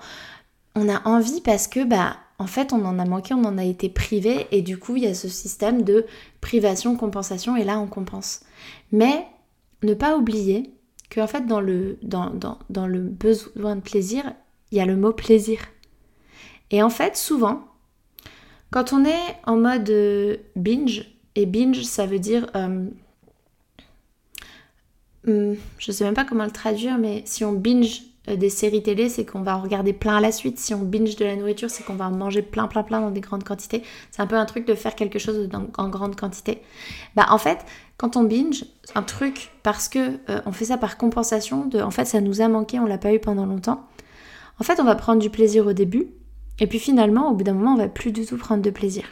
On 0.75 0.89
a 0.89 1.07
envie 1.07 1.41
parce 1.41 1.67
que, 1.67 1.83
bah, 1.83 2.17
en 2.37 2.47
fait, 2.47 2.73
on 2.73 2.85
en 2.85 2.99
a 2.99 3.05
manqué, 3.05 3.33
on 3.33 3.45
en 3.45 3.57
a 3.57 3.63
été 3.63 3.89
privé, 3.89 4.45
et 4.51 4.61
du 4.61 4.77
coup, 4.77 4.97
il 4.97 5.03
y 5.03 5.07
a 5.07 5.15
ce 5.15 5.29
système 5.29 5.83
de 5.83 6.05
privation, 6.41 6.95
compensation, 6.97 7.55
et 7.55 7.63
là, 7.63 7.79
on 7.79 7.87
compense. 7.87 8.41
Mais 8.91 9.25
ne 9.83 9.93
pas 9.93 10.17
oublier 10.17 10.73
que 11.09 11.25
fait 11.27 11.45
dans 11.45 11.61
le, 11.61 11.97
dans, 12.01 12.31
dans, 12.69 12.87
le 12.87 13.01
besoin 13.01 13.75
de 13.75 13.81
plaisir, 13.81 14.33
il 14.71 14.77
y 14.77 14.81
a 14.81 14.85
le 14.85 14.95
mot 14.95 15.13
plaisir. 15.13 15.59
Et 16.71 16.81
en 16.81 16.89
fait, 16.89 17.15
souvent, 17.15 17.67
quand 18.71 18.91
on 18.91 19.05
est 19.05 19.37
en 19.45 19.57
mode 19.57 19.89
euh, 19.89 20.37
binge, 20.55 21.09
et 21.35 21.45
binge 21.45 21.83
ça 21.83 22.05
veut 22.05 22.19
dire... 22.19 22.49
Euh, 22.55 22.89
hmm, 25.25 25.53
je 25.77 25.91
sais 25.91 26.03
même 26.03 26.15
pas 26.15 26.25
comment 26.25 26.45
le 26.45 26.51
traduire, 26.51 26.97
mais 26.97 27.23
si 27.25 27.45
on 27.45 27.53
binge 27.53 28.01
des 28.27 28.49
séries 28.49 28.83
télé, 28.83 29.09
c'est 29.09 29.25
qu'on 29.25 29.41
va 29.41 29.57
en 29.57 29.61
regarder 29.61 29.93
plein 29.93 30.17
à 30.17 30.21
la 30.21 30.31
suite. 30.31 30.59
Si 30.59 30.73
on 30.73 30.79
binge 30.79 31.15
de 31.15 31.25
la 31.25 31.35
nourriture, 31.35 31.69
c'est 31.69 31.83
qu'on 31.83 31.95
va 31.95 32.07
en 32.07 32.11
manger 32.11 32.41
plein, 32.41 32.67
plein, 32.67 32.83
plein 32.83 33.01
dans 33.01 33.11
des 33.11 33.21
grandes 33.21 33.43
quantités. 33.43 33.83
C'est 34.11 34.21
un 34.21 34.27
peu 34.27 34.35
un 34.35 34.45
truc 34.45 34.65
de 34.65 34.73
faire 34.73 34.95
quelque 34.95 35.19
chose 35.19 35.49
en 35.77 35.89
grande 35.89 36.15
quantité. 36.15 36.61
Bah 37.15 37.27
en 37.29 37.37
fait, 37.37 37.59
quand 37.97 38.17
on 38.17 38.23
binge 38.23 38.65
un 38.93 39.03
truc 39.03 39.51
parce 39.63 39.87
que 39.89 40.19
euh, 40.29 40.41
on 40.45 40.51
fait 40.51 40.65
ça 40.65 40.77
par 40.77 40.97
compensation, 40.97 41.65
de 41.65 41.79
en 41.81 41.91
fait 41.91 42.05
ça 42.05 42.21
nous 42.21 42.41
a 42.41 42.47
manqué, 42.47 42.79
on 42.79 42.85
l'a 42.85 42.97
pas 42.97 43.13
eu 43.13 43.19
pendant 43.19 43.45
longtemps. 43.45 43.85
En 44.59 44.63
fait, 44.63 44.79
on 44.79 44.85
va 44.85 44.95
prendre 44.95 45.21
du 45.21 45.29
plaisir 45.29 45.67
au 45.67 45.73
début, 45.73 46.07
et 46.59 46.67
puis 46.67 46.79
finalement, 46.79 47.29
au 47.29 47.33
bout 47.33 47.43
d'un 47.43 47.53
moment, 47.53 47.73
on 47.73 47.77
va 47.77 47.89
plus 47.89 48.11
du 48.11 48.25
tout 48.25 48.37
prendre 48.37 48.61
de 48.61 48.69
plaisir. 48.69 49.03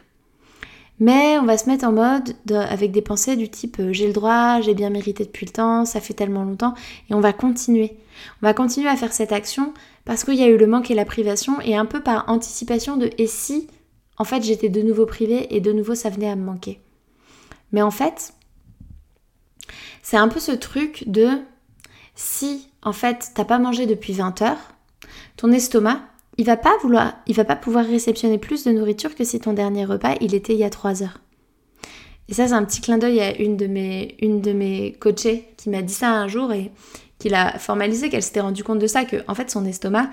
Mais 0.99 1.37
on 1.39 1.45
va 1.45 1.57
se 1.57 1.69
mettre 1.69 1.85
en 1.85 1.91
mode 1.91 2.35
avec 2.51 2.91
des 2.91 3.01
pensées 3.01 3.35
du 3.35 3.49
type 3.49 3.77
euh, 3.79 3.91
j'ai 3.91 4.07
le 4.07 4.13
droit, 4.13 4.61
j'ai 4.61 4.75
bien 4.75 4.89
mérité 4.89 5.25
depuis 5.25 5.45
le 5.45 5.51
temps, 5.51 5.85
ça 5.85 5.99
fait 5.99 6.13
tellement 6.13 6.43
longtemps, 6.43 6.75
et 7.09 7.13
on 7.13 7.19
va 7.19 7.33
continuer. 7.33 7.97
On 8.41 8.45
va 8.45 8.53
continuer 8.53 8.87
à 8.87 8.95
faire 8.95 9.11
cette 9.11 9.31
action 9.31 9.73
parce 10.05 10.23
qu'il 10.23 10.35
y 10.35 10.43
a 10.43 10.47
eu 10.47 10.57
le 10.57 10.67
manque 10.67 10.91
et 10.91 10.95
la 10.95 11.05
privation, 11.05 11.59
et 11.61 11.75
un 11.75 11.85
peu 11.85 12.01
par 12.01 12.29
anticipation 12.29 12.97
de 12.97 13.09
et 13.17 13.27
si 13.27 13.67
en 14.17 14.23
fait 14.23 14.43
j'étais 14.43 14.69
de 14.69 14.81
nouveau 14.81 15.05
privée 15.05 15.55
et 15.55 15.61
de 15.61 15.71
nouveau 15.71 15.95
ça 15.95 16.09
venait 16.09 16.29
à 16.29 16.35
me 16.35 16.43
manquer. 16.43 16.79
Mais 17.71 17.81
en 17.81 17.91
fait, 17.91 18.33
c'est 20.03 20.17
un 20.17 20.27
peu 20.27 20.39
ce 20.39 20.51
truc 20.51 21.05
de 21.07 21.29
si 22.15 22.69
en 22.83 22.93
fait 22.93 23.31
t'as 23.33 23.45
pas 23.45 23.57
mangé 23.57 23.87
depuis 23.87 24.13
20 24.13 24.41
heures, 24.43 24.73
ton 25.37 25.51
estomac 25.51 26.01
il 26.37 26.45
va 26.45 26.57
pas 26.57 26.75
vouloir, 26.81 27.13
il 27.27 27.35
va 27.35 27.45
pas 27.45 27.55
pouvoir 27.55 27.85
réceptionner 27.85 28.37
plus 28.37 28.63
de 28.63 28.71
nourriture 28.71 29.15
que 29.15 29.23
si 29.23 29.39
ton 29.39 29.53
dernier 29.53 29.85
repas 29.85 30.15
il 30.21 30.33
était 30.33 30.53
il 30.53 30.59
y 30.59 30.63
a 30.63 30.69
3 30.69 31.03
heures. 31.03 31.19
Et 32.29 32.33
ça 32.33 32.47
c'est 32.47 32.53
un 32.53 32.63
petit 32.63 32.81
clin 32.81 32.97
d'œil 32.97 33.19
à 33.19 33.37
une 33.39 33.57
de 33.57 33.67
mes 33.67 34.15
une 34.19 34.41
de 34.41 34.53
mes 34.53 34.93
coachées 34.93 35.47
qui 35.57 35.69
m'a 35.69 35.81
dit 35.81 35.93
ça 35.93 36.11
un 36.11 36.27
jour 36.27 36.51
et 36.53 36.71
qui 37.19 37.29
l'a 37.29 37.57
formalisé 37.59 38.09
qu'elle 38.09 38.23
s'était 38.23 38.39
rendue 38.39 38.63
compte 38.63 38.79
de 38.79 38.87
ça 38.87 39.05
que 39.05 39.17
en 39.27 39.35
fait 39.35 39.51
son 39.51 39.65
estomac 39.65 40.09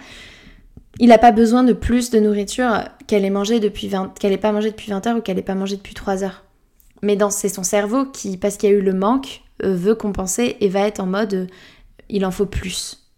il 0.98 1.08
n'a 1.08 1.18
pas 1.18 1.32
besoin 1.32 1.62
de 1.62 1.72
plus 1.72 2.10
de 2.10 2.18
nourriture 2.18 2.84
qu'elle 3.06 3.24
ait 3.24 3.30
mangé 3.30 3.60
depuis 3.60 3.88
20 3.88 4.18
qu'elle 4.18 4.32
ait 4.32 4.38
pas 4.38 4.52
mangé 4.52 4.70
depuis 4.70 4.90
20 4.90 5.06
heures 5.06 5.16
ou 5.16 5.20
qu'elle 5.20 5.38
ait 5.38 5.42
pas 5.42 5.54
mangé 5.54 5.76
depuis 5.76 5.94
3 5.94 6.24
heures. 6.24 6.44
Mais 7.02 7.16
dans 7.16 7.30
c'est 7.30 7.48
son 7.48 7.62
cerveau 7.62 8.04
qui 8.04 8.36
parce 8.36 8.56
qu'il 8.56 8.68
y 8.68 8.72
a 8.72 8.76
eu 8.76 8.82
le 8.82 8.92
manque 8.92 9.42
euh, 9.62 9.74
veut 9.74 9.94
compenser 9.94 10.56
et 10.60 10.68
va 10.68 10.80
être 10.80 11.00
en 11.00 11.06
mode 11.06 11.34
euh, 11.34 11.46
il 12.10 12.26
en 12.26 12.30
faut 12.30 12.46
plus. 12.46 13.08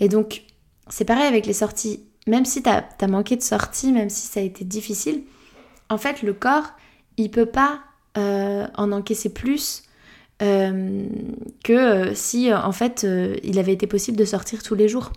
Et 0.00 0.08
donc 0.08 0.42
c'est 0.88 1.04
pareil 1.04 1.26
avec 1.26 1.46
les 1.46 1.52
sorties 1.52 2.00
même 2.26 2.44
si 2.44 2.62
tu 2.62 2.70
as, 2.70 3.06
manqué 3.06 3.36
de 3.36 3.42
sortie, 3.42 3.92
même 3.92 4.08
si 4.08 4.26
ça 4.26 4.40
a 4.40 4.42
été 4.42 4.64
difficile, 4.64 5.22
en 5.90 5.98
fait, 5.98 6.22
le 6.22 6.32
corps, 6.32 6.72
il 7.16 7.30
peut 7.30 7.46
pas 7.46 7.80
euh, 8.16 8.66
en 8.76 8.92
encaisser 8.92 9.32
plus 9.32 9.84
euh, 10.42 11.06
que 11.62 11.72
euh, 11.72 12.14
si, 12.14 12.52
en 12.52 12.72
fait, 12.72 13.06
il 13.42 13.58
avait 13.58 13.72
été 13.72 13.86
possible 13.86 14.16
de 14.16 14.24
sortir 14.24 14.62
tous 14.62 14.74
les 14.74 14.88
jours. 14.88 15.12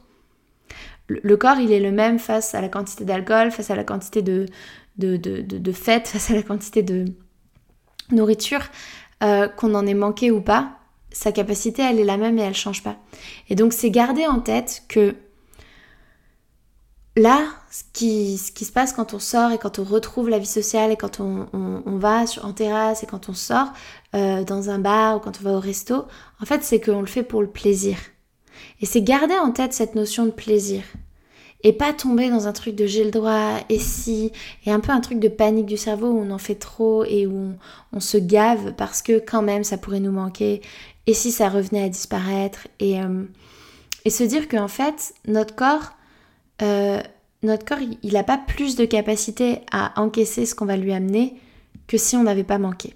Le, 1.08 1.38
corps, 1.38 1.58
il 1.58 1.72
est 1.72 1.80
le 1.80 1.92
même 1.92 2.20
face 2.20 2.54
à 2.54 2.60
la 2.60 2.68
quantité 2.68 3.06
d'alcool, 3.06 3.52
face 3.52 3.72
à 3.72 3.76
la 3.76 3.86
quantité 3.86 4.22
de, 4.22 4.46
de, 4.98 5.16
de, 5.16 5.72
fêtes, 5.72 6.08
face 6.14 6.32
à 6.32 6.34
la 6.34 6.44
quantité 6.44 6.84
de 6.84 7.06
nourriture, 8.12 8.62
qu'on 9.22 9.74
en 9.74 9.88
ait 9.88 9.94
manqué 9.94 10.32
ou 10.32 10.42
pas. 10.42 10.74
Sa 11.12 11.32
capacité, 11.32 11.82
elle 11.82 12.00
est 12.00 12.04
la 12.04 12.18
même 12.18 12.38
et 12.38 12.42
elle 12.42 12.54
change 12.54 12.84
pas. 12.84 12.98
Et 13.50 13.56
donc, 13.56 13.72
c'est 13.72 13.90
garder 13.90 14.28
en 14.28 14.40
tête 14.40 14.84
que 14.90 15.16
là, 17.18 17.48
ce 17.72 17.84
qui, 17.94 18.38
se 18.38 18.72
passe 18.72 18.94
quand 18.94 19.14
on 19.14 19.20
sort 19.20 19.52
et 19.52 19.58
quand 19.58 19.80
on 19.80 19.84
retrouve 19.84 20.30
la 20.30 20.40
vie 20.40 20.46
sociale 20.46 20.92
et 20.92 20.96
quand 20.96 21.20
on, 21.20 21.98
va 21.98 22.24
en 22.44 22.54
terrasse 22.54 23.04
et 23.04 23.08
quand 23.08 23.28
on 23.28 23.34
sort 23.34 23.74
euh, 24.16 24.44
dans 24.44 24.70
un 24.70 24.80
bar 24.80 25.18
ou 25.18 25.20
quand 25.20 25.40
on 25.42 25.44
va 25.44 25.54
au 25.54 25.60
resto, 25.60 26.06
en 26.42 26.46
fait, 26.46 26.64
c'est 26.64 26.80
qu'on 26.80 27.02
le 27.02 27.08
fait 27.08 27.24
pour 27.24 27.42
le 27.42 27.50
plaisir. 27.50 27.98
Et 28.82 28.86
c'est 28.86 29.02
garder 29.02 29.36
en 29.36 29.52
tête 29.52 29.74
cette 29.74 29.96
notion 29.96 30.26
de 30.26 30.32
plaisir. 30.32 30.84
Et 31.64 31.74
pas 31.74 31.92
tomber 31.92 32.30
dans 32.30 32.48
un 32.48 32.54
truc 32.54 32.76
de 32.76 32.86
j'ai 32.86 33.04
le 33.04 33.10
droit 33.10 33.56
et 33.68 33.80
si, 33.80 34.32
et 34.66 34.72
un 34.72 34.80
peu 34.80 34.92
un 34.92 35.02
truc 35.02 35.20
de 35.20 35.28
panique 35.28 35.66
du 35.66 35.76
cerveau 35.76 36.08
où 36.08 36.20
on 36.20 36.30
en 36.30 36.38
fait 36.38 36.56
trop 36.56 37.04
et 37.04 37.26
où 37.26 37.54
on, 37.92 38.00
se 38.00 38.18
gave 38.18 38.74
parce 38.74 39.02
que 39.02 39.18
quand 39.18 39.42
même 39.42 39.64
ça 39.64 39.80
pourrait 39.80 40.00
nous 40.00 40.12
manquer, 40.12 40.62
et 41.08 41.16
si 41.16 41.32
ça 41.32 41.50
revenait 41.50 41.84
à 41.84 41.90
disparaître, 41.90 42.68
et, 42.80 43.02
euh, 43.02 43.24
et 44.06 44.12
se 44.12 44.24
dire 44.24 44.48
qu'en 44.48 44.68
fait, 44.68 45.16
notre 45.26 45.56
corps, 45.56 45.97
euh, 46.62 47.02
notre 47.44 47.66
corps, 47.66 47.78
il 48.04 48.14
n'a 48.14 48.24
pas 48.24 48.38
plus 48.38 48.76
de 48.76 48.86
capacité 48.86 49.62
à 49.72 50.00
encaisser 50.02 50.46
ce 50.46 50.56
qu'on 50.56 50.66
va 50.66 50.78
lui 50.78 50.94
amener 50.94 51.36
que 51.88 51.98
si 51.98 52.16
on 52.16 52.24
n'avait 52.24 52.44
pas 52.44 52.58
manqué. 52.58 52.96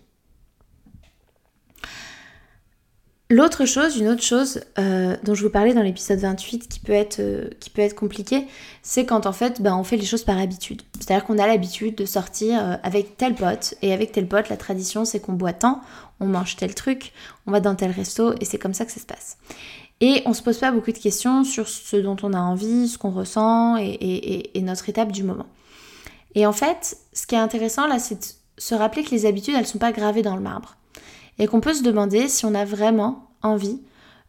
L'autre 3.30 3.64
chose, 3.64 3.96
une 3.96 4.10
autre 4.10 4.24
chose 4.24 4.62
euh, 4.78 5.16
dont 5.24 5.36
je 5.36 5.44
vous 5.44 5.50
parlais 5.50 5.74
dans 5.74 5.84
l'épisode 5.84 6.20
28 6.20 6.68
qui 6.68 6.82
peut 6.82 6.92
être, 6.92 7.22
euh, 7.22 7.90
compliqué, 7.96 8.46
c'est 8.82 9.06
quand 9.06 9.26
en 9.26 9.32
fait 9.32 9.62
ben, 9.62 9.74
on 9.78 9.86
fait 9.86 9.96
les 9.96 10.06
choses 10.06 10.26
par 10.26 10.38
habitude. 10.38 10.82
C'est-à-dire 11.00 11.24
qu'on 11.24 11.38
a 11.38 11.48
l'habitude 11.48 11.96
de 11.96 12.06
sortir 12.06 12.80
avec 12.84 13.16
tel 13.16 13.36
pote 13.36 13.76
et 13.82 13.94
avec 13.94 14.12
tel 14.12 14.28
pote, 14.28 14.50
la 14.50 14.58
tradition 14.58 15.06
c'est 15.06 15.22
qu'on 15.22 15.32
boit 15.32 15.54
tant, 15.54 15.80
on 16.20 16.26
mange 16.26 16.58
tel 16.58 16.76
truc, 16.76 17.14
on 17.48 17.52
va 17.52 17.62
dans 17.62 17.76
tel 17.76 17.92
resto 17.92 18.34
et 18.42 18.46
c'est 18.46 18.58
comme 18.58 18.74
ça 18.74 18.84
que 18.84 18.92
ça 18.92 19.00
se 19.00 19.06
passe. 19.06 19.38
Et 20.02 20.24
on 20.26 20.34
se 20.34 20.42
pose 20.42 20.58
pas 20.58 20.72
beaucoup 20.72 20.92
de 20.92 20.98
questions 20.98 21.44
sur 21.44 21.70
ce 21.70 21.96
dont 21.96 22.18
on 22.24 22.34
a 22.34 22.40
envie, 22.40 22.88
ce 22.88 22.98
qu'on 22.98 23.12
ressent 23.12 23.78
et, 23.78 24.52
notre 24.56 24.90
étape 24.90 25.12
du 25.12 25.24
moment. 25.24 25.46
Et 26.34 26.48
en 26.48 26.54
fait, 26.54 26.98
ce 27.14 27.28
qui 27.28 27.36
est 27.36 27.40
intéressant 27.40 27.88
là, 27.88 28.00
c'est 28.00 28.16
de 28.16 28.26
se 28.58 28.74
rappeler 28.74 29.04
que 29.04 29.12
les 29.12 29.28
habitudes, 29.28 29.54
elles 29.56 29.68
sont 29.68 29.78
pas 29.78 29.92
gravées 29.92 30.24
dans 30.24 30.36
le 30.36 30.42
marbre. 30.42 30.76
Et 31.38 31.46
qu'on 31.46 31.62
peut 31.62 31.74
se 31.74 31.84
demander 31.84 32.28
si 32.28 32.46
on 32.46 32.56
a 32.56 32.66
vraiment 32.66 33.30
envie 33.44 33.80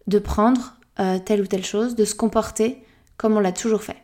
de 0.07 0.19
prendre 0.19 0.77
euh, 1.01 1.19
telle 1.19 1.41
ou 1.41 1.47
telle 1.47 1.65
chose, 1.65 1.95
de 1.95 2.05
se 2.05 2.15
comporter 2.15 2.83
comme 3.17 3.37
on 3.37 3.41
l'a 3.41 3.53
toujours 3.53 3.83
fait. 3.83 3.97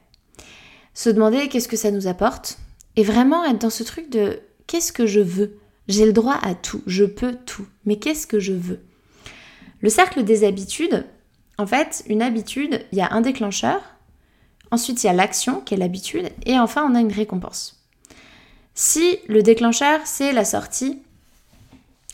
Se 0.95 1.11
demander 1.11 1.49
qu'est-ce 1.49 1.69
que 1.69 1.77
ça 1.77 1.91
nous 1.91 2.07
apporte 2.07 2.59
et 2.97 3.03
vraiment 3.03 3.45
être 3.45 3.61
dans 3.61 3.71
ce 3.71 3.83
truc 3.83 4.11
de 4.11 4.41
qu'est-ce 4.67 4.93
que 4.93 5.07
je 5.07 5.21
veux? 5.21 5.59
J'ai 5.87 6.07
le 6.07 6.13
droit 6.13 6.39
à 6.43 6.55
tout, 6.55 6.83
je 6.87 7.05
peux 7.05 7.37
tout, 7.47 7.67
mais 7.85 7.99
qu'est-ce 7.99 8.27
que 8.27 8.41
je 8.41 8.53
veux? 8.53 8.81
Le 9.81 9.91
cercle 9.91 10.25
des 10.25 10.45
habitudes, 10.45 11.05
en 11.59 11.67
fait, 11.67 12.05
une 12.09 12.23
habitude, 12.23 12.85
il 12.93 12.99
y 12.99 13.03
a 13.03 13.13
un 13.13 13.21
déclencheur, 13.21 13.81
ensuite 14.71 15.03
il 15.03 15.07
y 15.09 15.11
a 15.11 15.13
l'action 15.13 15.61
qui 15.61 15.75
est 15.75 15.79
l'habitude, 15.79 16.31
et 16.47 16.59
enfin 16.59 16.89
on 16.91 16.95
a 16.95 17.01
une 17.01 17.13
récompense. 17.13 17.85
Si 18.75 19.19
le 19.29 19.43
déclencheur 19.43 20.01
c'est 20.05 20.33
la 20.33 20.45
sortie 20.45 21.03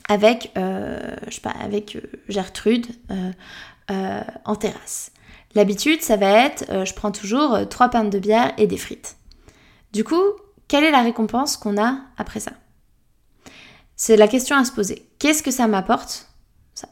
avec, 0.08 0.52
euh, 0.56 1.16
euh, 1.46 2.00
Gertrude 2.28 2.86
euh, 3.10 4.22
en 4.44 4.56
terrasse. 4.56 5.10
L'habitude, 5.54 6.02
ça 6.02 6.16
va 6.16 6.44
être, 6.46 6.84
je 6.84 6.94
prends 6.94 7.12
toujours 7.12 7.68
trois 7.68 7.88
pintes 7.88 8.10
de 8.10 8.18
bière 8.18 8.52
et 8.58 8.66
des 8.66 8.76
frites. 8.76 9.16
Du 9.92 10.02
coup, 10.02 10.22
quelle 10.66 10.82
est 10.82 10.90
la 10.90 11.02
récompense 11.02 11.56
qu'on 11.56 11.80
a 11.80 12.00
après 12.16 12.40
ça? 12.40 12.52
C'est 13.94 14.16
la 14.16 14.26
question 14.26 14.56
à 14.56 14.64
se 14.64 14.72
poser. 14.72 15.08
Qu'est-ce 15.20 15.44
que 15.44 15.52
ça 15.52 15.68
m'apporte? 15.68 16.28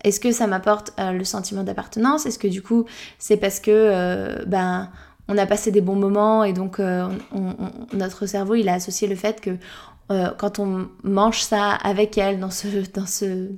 Est-ce 0.04 0.20
que 0.20 0.32
ça 0.32 0.46
m'apporte 0.46 0.92
euh, 0.98 1.12
le 1.12 1.24
sentiment 1.24 1.62
d'appartenance? 1.62 2.26
Est-ce 2.26 2.38
que 2.38 2.48
du 2.48 2.62
coup 2.62 2.84
c'est 3.18 3.36
parce 3.36 3.60
que 3.60 3.70
euh, 3.70 4.44
ben 4.46 4.90
on 5.28 5.38
a 5.38 5.46
passé 5.46 5.70
des 5.70 5.80
bons 5.80 5.96
moments 5.96 6.44
et 6.44 6.52
donc 6.52 6.80
euh, 6.80 7.08
notre 7.92 8.26
cerveau 8.26 8.54
il 8.54 8.68
a 8.68 8.74
associé 8.74 9.08
le 9.08 9.16
fait 9.16 9.40
que 9.40 9.56
quand 10.36 10.58
on 10.58 10.88
mange 11.04 11.40
ça 11.40 11.70
avec 11.70 12.18
elle 12.18 12.38
dans 12.38 12.50
ce, 12.50 12.66
dans 12.92 13.06
ce, 13.06 13.48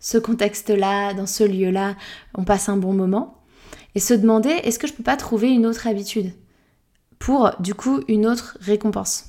ce 0.00 0.16
contexte-là, 0.16 1.12
dans 1.12 1.26
ce 1.26 1.44
lieu-là, 1.44 1.96
on 2.34 2.44
passe 2.44 2.70
un 2.70 2.78
bon 2.78 2.94
moment. 2.94 3.42
Et 3.94 4.00
se 4.00 4.14
demander 4.14 4.48
est-ce 4.48 4.78
que 4.78 4.86
je 4.86 4.94
peux 4.94 5.02
pas 5.02 5.18
trouver 5.18 5.50
une 5.50 5.66
autre 5.66 5.86
habitude 5.86 6.32
pour 7.18 7.50
du 7.60 7.74
coup 7.74 8.00
une 8.08 8.26
autre 8.26 8.56
récompense? 8.62 9.26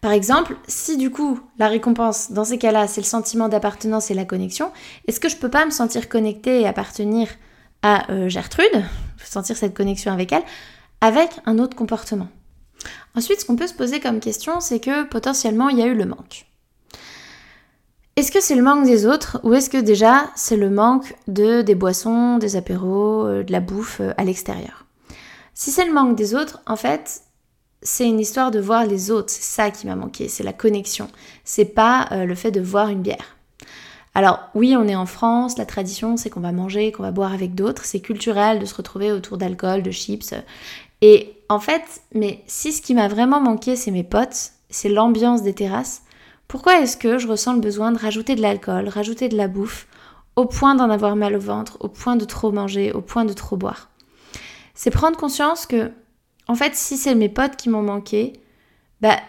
Par 0.00 0.12
exemple, 0.12 0.56
si 0.66 0.96
du 0.96 1.10
coup 1.10 1.40
la 1.58 1.68
récompense 1.68 2.32
dans 2.32 2.44
ces 2.44 2.58
cas-là 2.58 2.88
c'est 2.88 3.00
le 3.00 3.06
sentiment 3.06 3.48
d'appartenance 3.48 4.10
et 4.10 4.14
la 4.14 4.24
connexion, 4.24 4.70
est-ce 5.06 5.20
que 5.20 5.28
je 5.28 5.36
peux 5.36 5.50
pas 5.50 5.66
me 5.66 5.70
sentir 5.70 6.08
connectée 6.08 6.62
et 6.62 6.66
appartenir 6.66 7.28
à 7.82 8.10
euh, 8.10 8.28
Gertrude, 8.28 8.84
sentir 9.22 9.56
cette 9.56 9.74
connexion 9.74 10.12
avec 10.12 10.32
elle, 10.32 10.42
avec 11.00 11.30
un 11.46 11.58
autre 11.58 11.76
comportement? 11.76 12.28
Ensuite, 13.14 13.40
ce 13.40 13.44
qu'on 13.44 13.56
peut 13.56 13.66
se 13.66 13.74
poser 13.74 14.00
comme 14.00 14.20
question, 14.20 14.60
c'est 14.60 14.80
que 14.80 15.04
potentiellement 15.04 15.68
il 15.68 15.78
y 15.78 15.82
a 15.82 15.86
eu 15.86 15.94
le 15.94 16.06
manque. 16.06 16.46
Est-ce 18.16 18.32
que 18.32 18.40
c'est 18.40 18.54
le 18.54 18.62
manque 18.62 18.84
des 18.84 19.06
autres 19.06 19.40
ou 19.44 19.54
est-ce 19.54 19.70
que 19.70 19.78
déjà 19.78 20.30
c'est 20.34 20.56
le 20.56 20.70
manque 20.70 21.14
de 21.26 21.62
des 21.62 21.74
boissons, 21.74 22.38
des 22.38 22.56
apéros, 22.56 23.26
euh, 23.26 23.42
de 23.42 23.52
la 23.52 23.60
bouffe 23.60 24.00
euh, 24.00 24.12
à 24.16 24.24
l'extérieur? 24.24 24.86
Si 25.54 25.70
c'est 25.70 25.84
le 25.84 25.92
manque 25.92 26.16
des 26.16 26.34
autres, 26.34 26.60
en 26.66 26.76
fait, 26.76 27.22
c'est 27.82 28.06
une 28.06 28.20
histoire 28.20 28.50
de 28.50 28.60
voir 28.60 28.84
les 28.84 29.10
autres, 29.10 29.30
c'est 29.30 29.42
ça 29.42 29.70
qui 29.70 29.86
m'a 29.86 29.96
manqué, 29.96 30.28
c'est 30.28 30.44
la 30.44 30.52
connexion, 30.52 31.08
c'est 31.44 31.64
pas 31.64 32.08
euh, 32.12 32.24
le 32.24 32.34
fait 32.34 32.50
de 32.50 32.60
voir 32.60 32.88
une 32.88 33.02
bière. 33.02 33.36
Alors 34.14 34.40
oui, 34.54 34.76
on 34.76 34.88
est 34.88 34.96
en 34.96 35.06
France, 35.06 35.56
la 35.56 35.66
tradition 35.66 36.16
c'est 36.16 36.30
qu'on 36.30 36.40
va 36.40 36.52
manger, 36.52 36.92
qu'on 36.92 37.02
va 37.02 37.12
boire 37.12 37.32
avec 37.32 37.54
d'autres, 37.54 37.84
c'est 37.84 38.00
culturel 38.00 38.58
de 38.58 38.66
se 38.66 38.74
retrouver 38.74 39.12
autour 39.12 39.38
d'alcool, 39.38 39.82
de 39.82 39.90
chips. 39.90 40.34
Et 41.00 41.32
en 41.48 41.60
fait, 41.60 42.02
mais 42.14 42.42
si 42.46 42.72
ce 42.72 42.82
qui 42.82 42.94
m'a 42.94 43.08
vraiment 43.08 43.40
manqué 43.40 43.76
c'est 43.76 43.90
mes 43.90 44.04
potes, 44.04 44.52
c'est 44.68 44.88
l'ambiance 44.88 45.42
des 45.42 45.54
terrasses, 45.54 46.02
pourquoi 46.48 46.80
est-ce 46.80 46.96
que 46.96 47.18
je 47.18 47.28
ressens 47.28 47.54
le 47.54 47.60
besoin 47.60 47.92
de 47.92 47.98
rajouter 47.98 48.34
de 48.34 48.42
l'alcool, 48.42 48.88
rajouter 48.88 49.28
de 49.28 49.36
la 49.36 49.46
bouffe, 49.46 49.86
au 50.34 50.46
point 50.46 50.74
d'en 50.74 50.90
avoir 50.90 51.14
mal 51.14 51.36
au 51.36 51.40
ventre, 51.40 51.76
au 51.78 51.88
point 51.88 52.16
de 52.16 52.24
trop 52.24 52.50
manger, 52.50 52.92
au 52.92 53.00
point 53.00 53.24
de 53.24 53.32
trop 53.32 53.56
boire? 53.56 53.88
C'est 54.74 54.90
prendre 54.90 55.16
conscience 55.16 55.66
que, 55.66 55.92
en 56.50 56.56
fait, 56.56 56.74
si 56.74 56.96
c'est 56.96 57.14
mes 57.14 57.28
potes 57.28 57.54
qui 57.54 57.68
m'ont 57.68 57.80
manqué, 57.82 58.32
bah, 59.00 59.20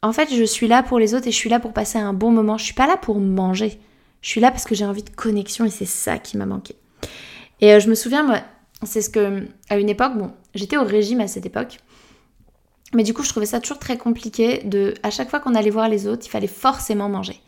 en 0.00 0.14
fait, 0.14 0.34
je 0.34 0.44
suis 0.44 0.66
là 0.66 0.82
pour 0.82 0.98
les 0.98 1.14
autres 1.14 1.28
et 1.28 1.30
je 1.30 1.36
suis 1.36 1.50
là 1.50 1.60
pour 1.60 1.74
passer 1.74 1.98
un 1.98 2.14
bon 2.14 2.30
moment. 2.30 2.56
Je 2.56 2.64
suis 2.64 2.72
pas 2.72 2.86
là 2.86 2.96
pour 2.96 3.20
manger. 3.20 3.78
Je 4.22 4.30
suis 4.30 4.40
là 4.40 4.50
parce 4.50 4.64
que 4.64 4.74
j'ai 4.74 4.86
envie 4.86 5.02
de 5.02 5.10
connexion 5.10 5.66
et 5.66 5.70
c'est 5.70 5.84
ça 5.84 6.16
qui 6.16 6.38
m'a 6.38 6.46
manqué. 6.46 6.74
Et 7.60 7.74
euh, 7.74 7.80
je 7.80 7.90
me 7.90 7.94
souviens, 7.94 8.22
moi, 8.22 8.40
c'est 8.82 9.02
ce 9.02 9.10
que, 9.10 9.46
à 9.68 9.76
une 9.76 9.90
époque, 9.90 10.12
j'étais 10.54 10.78
au 10.78 10.84
régime 10.84 11.20
à 11.20 11.28
cette 11.28 11.44
époque. 11.44 11.80
Mais 12.94 13.02
du 13.02 13.12
coup, 13.12 13.22
je 13.22 13.28
trouvais 13.28 13.44
ça 13.44 13.60
toujours 13.60 13.78
très 13.78 13.98
compliqué 13.98 14.62
de, 14.64 14.94
à 15.02 15.10
chaque 15.10 15.28
fois 15.28 15.40
qu'on 15.40 15.54
allait 15.54 15.68
voir 15.68 15.90
les 15.90 16.06
autres, 16.06 16.24
il 16.24 16.30
fallait 16.30 16.46
forcément 16.46 17.10
manger. 17.10 17.42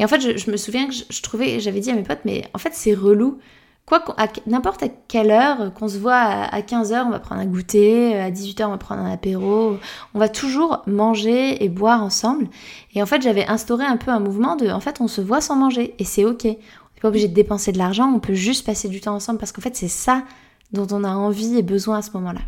Et 0.00 0.04
en 0.04 0.08
fait, 0.08 0.36
je, 0.36 0.50
me 0.50 0.56
souviens 0.56 0.88
que 0.88 0.94
je, 1.08 1.22
trouvais, 1.22 1.60
j'avais 1.60 1.78
dit 1.78 1.92
à 1.92 1.94
mes 1.94 2.02
potes, 2.02 2.24
mais 2.24 2.42
en 2.52 2.58
fait, 2.58 2.74
c'est 2.74 2.94
relou. 2.94 3.38
Quoi, 3.86 4.04
n'importe 4.46 4.84
à 4.84 4.88
quelle 4.88 5.32
heure 5.32 5.74
qu'on 5.74 5.88
se 5.88 5.98
voit 5.98 6.14
à 6.14 6.60
15h, 6.60 7.06
on 7.06 7.10
va 7.10 7.18
prendre 7.18 7.40
un 7.40 7.46
goûter, 7.46 8.16
à 8.16 8.30
18h, 8.30 8.64
on 8.66 8.70
va 8.70 8.78
prendre 8.78 9.02
un 9.02 9.10
apéro, 9.10 9.78
on 10.14 10.18
va 10.18 10.28
toujours 10.28 10.82
manger 10.86 11.64
et 11.64 11.68
boire 11.68 12.02
ensemble. 12.02 12.46
Et 12.94 13.02
en 13.02 13.06
fait, 13.06 13.20
j'avais 13.20 13.46
instauré 13.46 13.84
un 13.84 13.96
peu 13.96 14.12
un 14.12 14.20
mouvement 14.20 14.54
de, 14.54 14.68
en 14.70 14.78
fait, 14.78 15.00
on 15.00 15.08
se 15.08 15.20
voit 15.20 15.40
sans 15.40 15.56
manger 15.56 15.96
et 15.98 16.04
c'est 16.04 16.24
ok. 16.24 16.44
On 16.44 16.48
n'est 16.48 17.00
pas 17.02 17.08
obligé 17.08 17.26
de 17.26 17.34
dépenser 17.34 17.72
de 17.72 17.78
l'argent, 17.78 18.12
on 18.12 18.20
peut 18.20 18.34
juste 18.34 18.64
passer 18.64 18.88
du 18.88 19.00
temps 19.00 19.14
ensemble 19.14 19.40
parce 19.40 19.50
qu'en 19.50 19.62
fait, 19.62 19.74
c'est 19.74 19.88
ça 19.88 20.22
dont 20.70 20.86
on 20.92 21.02
a 21.02 21.10
envie 21.10 21.56
et 21.56 21.62
besoin 21.62 21.98
à 21.98 22.02
ce 22.02 22.12
moment-là. 22.12 22.42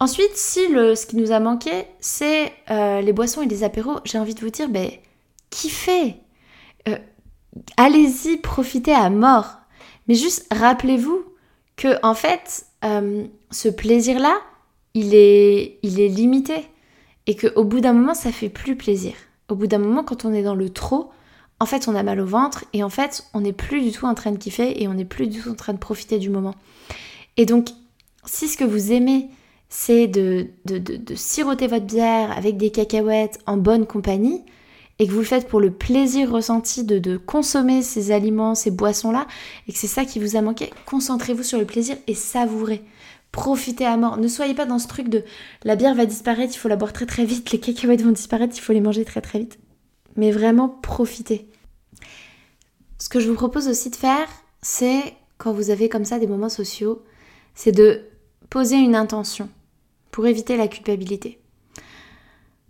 Ensuite, 0.00 0.34
si 0.34 0.66
le, 0.66 0.96
ce 0.96 1.06
qui 1.06 1.14
nous 1.14 1.30
a 1.30 1.38
manqué, 1.38 1.86
c'est 2.00 2.52
euh, 2.70 3.00
les 3.02 3.12
boissons 3.12 3.42
et 3.42 3.46
les 3.46 3.62
apéros, 3.62 4.00
j'ai 4.04 4.18
envie 4.18 4.34
de 4.34 4.40
vous 4.40 4.50
dire, 4.50 4.68
ben, 4.68 4.90
kiffez 5.50 6.16
euh, 6.88 6.98
Allez-y, 7.76 8.38
profitez 8.38 8.92
à 8.94 9.10
mort 9.10 9.61
Mais 10.08 10.14
juste 10.14 10.46
rappelez-vous 10.52 11.24
que, 11.76 11.98
en 12.02 12.14
fait, 12.14 12.66
euh, 12.84 13.24
ce 13.50 13.68
plaisir-là, 13.68 14.40
il 14.94 15.14
est, 15.14 15.78
il 15.82 16.00
est 16.00 16.08
limité. 16.08 16.56
Et 17.26 17.36
qu'au 17.36 17.64
bout 17.64 17.80
d'un 17.80 17.92
moment, 17.92 18.14
ça 18.14 18.32
fait 18.32 18.48
plus 18.48 18.76
plaisir. 18.76 19.14
Au 19.48 19.54
bout 19.54 19.66
d'un 19.66 19.78
moment, 19.78 20.02
quand 20.02 20.24
on 20.24 20.32
est 20.32 20.42
dans 20.42 20.56
le 20.56 20.70
trop, 20.70 21.10
en 21.60 21.66
fait, 21.66 21.86
on 21.86 21.94
a 21.94 22.02
mal 22.02 22.18
au 22.18 22.26
ventre 22.26 22.64
et 22.72 22.82
en 22.82 22.88
fait, 22.88 23.24
on 23.34 23.42
n'est 23.42 23.52
plus 23.52 23.82
du 23.82 23.92
tout 23.92 24.06
en 24.06 24.14
train 24.14 24.32
de 24.32 24.36
kiffer 24.36 24.82
et 24.82 24.88
on 24.88 24.94
n'est 24.94 25.04
plus 25.04 25.28
du 25.28 25.40
tout 25.40 25.50
en 25.50 25.54
train 25.54 25.72
de 25.72 25.78
profiter 25.78 26.18
du 26.18 26.28
moment. 26.28 26.56
Et 27.36 27.46
donc, 27.46 27.68
si 28.24 28.48
ce 28.48 28.56
que 28.56 28.64
vous 28.64 28.90
aimez, 28.90 29.28
c'est 29.68 30.08
de, 30.08 30.48
de, 30.64 31.14
siroter 31.14 31.68
votre 31.68 31.86
bière 31.86 32.36
avec 32.36 32.56
des 32.56 32.70
cacahuètes 32.70 33.38
en 33.46 33.56
bonne 33.56 33.86
compagnie, 33.86 34.42
et 34.98 35.06
que 35.06 35.12
vous 35.12 35.20
le 35.20 35.24
faites 35.24 35.48
pour 35.48 35.60
le 35.60 35.70
plaisir 35.70 36.30
ressenti 36.30 36.84
de, 36.84 37.16
consommer 37.16 37.82
ces 37.82 38.12
aliments, 38.12 38.54
ces 38.54 38.70
boissons-là, 38.70 39.26
et 39.66 39.72
que 39.72 39.78
c'est 39.78 39.86
ça 39.86 40.04
qui 40.04 40.20
vous 40.20 40.36
a 40.36 40.42
manqué, 40.42 40.70
concentrez-vous 40.86 41.42
sur 41.42 41.58
le 41.58 41.64
plaisir 41.64 41.96
et 42.06 42.14
savourez. 42.14 42.82
Profitez 43.32 43.86
à 43.86 43.96
mort. 43.96 44.18
Ne 44.18 44.28
soyez 44.28 44.52
pas 44.52 44.66
dans 44.66 44.78
ce 44.78 44.86
truc 44.86 45.08
de 45.08 45.24
la 45.64 45.74
bière 45.74 45.94
va 45.94 46.04
disparaître, 46.04 46.54
il 46.54 46.58
faut 46.58 46.68
la 46.68 46.76
boire 46.76 46.92
très 46.92 47.06
très 47.06 47.24
vite, 47.24 47.50
les 47.50 47.58
cacahuètes 47.58 48.02
vont 48.02 48.12
disparaître, 48.12 48.54
il 48.56 48.60
faut 48.60 48.74
les 48.74 48.80
manger 48.80 49.04
très 49.04 49.22
très 49.22 49.38
vite. 49.38 49.58
Mais 50.16 50.30
vraiment, 50.30 50.68
profitez. 50.68 51.48
Ce 52.98 53.08
que 53.08 53.20
je 53.20 53.28
vous 53.28 53.34
propose 53.34 53.68
aussi 53.68 53.90
de 53.90 53.96
faire, 53.96 54.28
c'est 54.60 55.14
quand 55.38 55.52
vous 55.52 55.70
avez 55.70 55.88
comme 55.88 56.04
ça 56.04 56.18
des 56.18 56.26
moments 56.26 56.48
sociaux, 56.48 57.02
c'est 57.54 57.72
de 57.72 58.02
poser 58.50 58.76
une 58.76 58.94
intention 58.94 59.48
pour 60.10 60.26
éviter 60.26 60.56
la 60.56 60.68
culpabilité. 60.68 61.40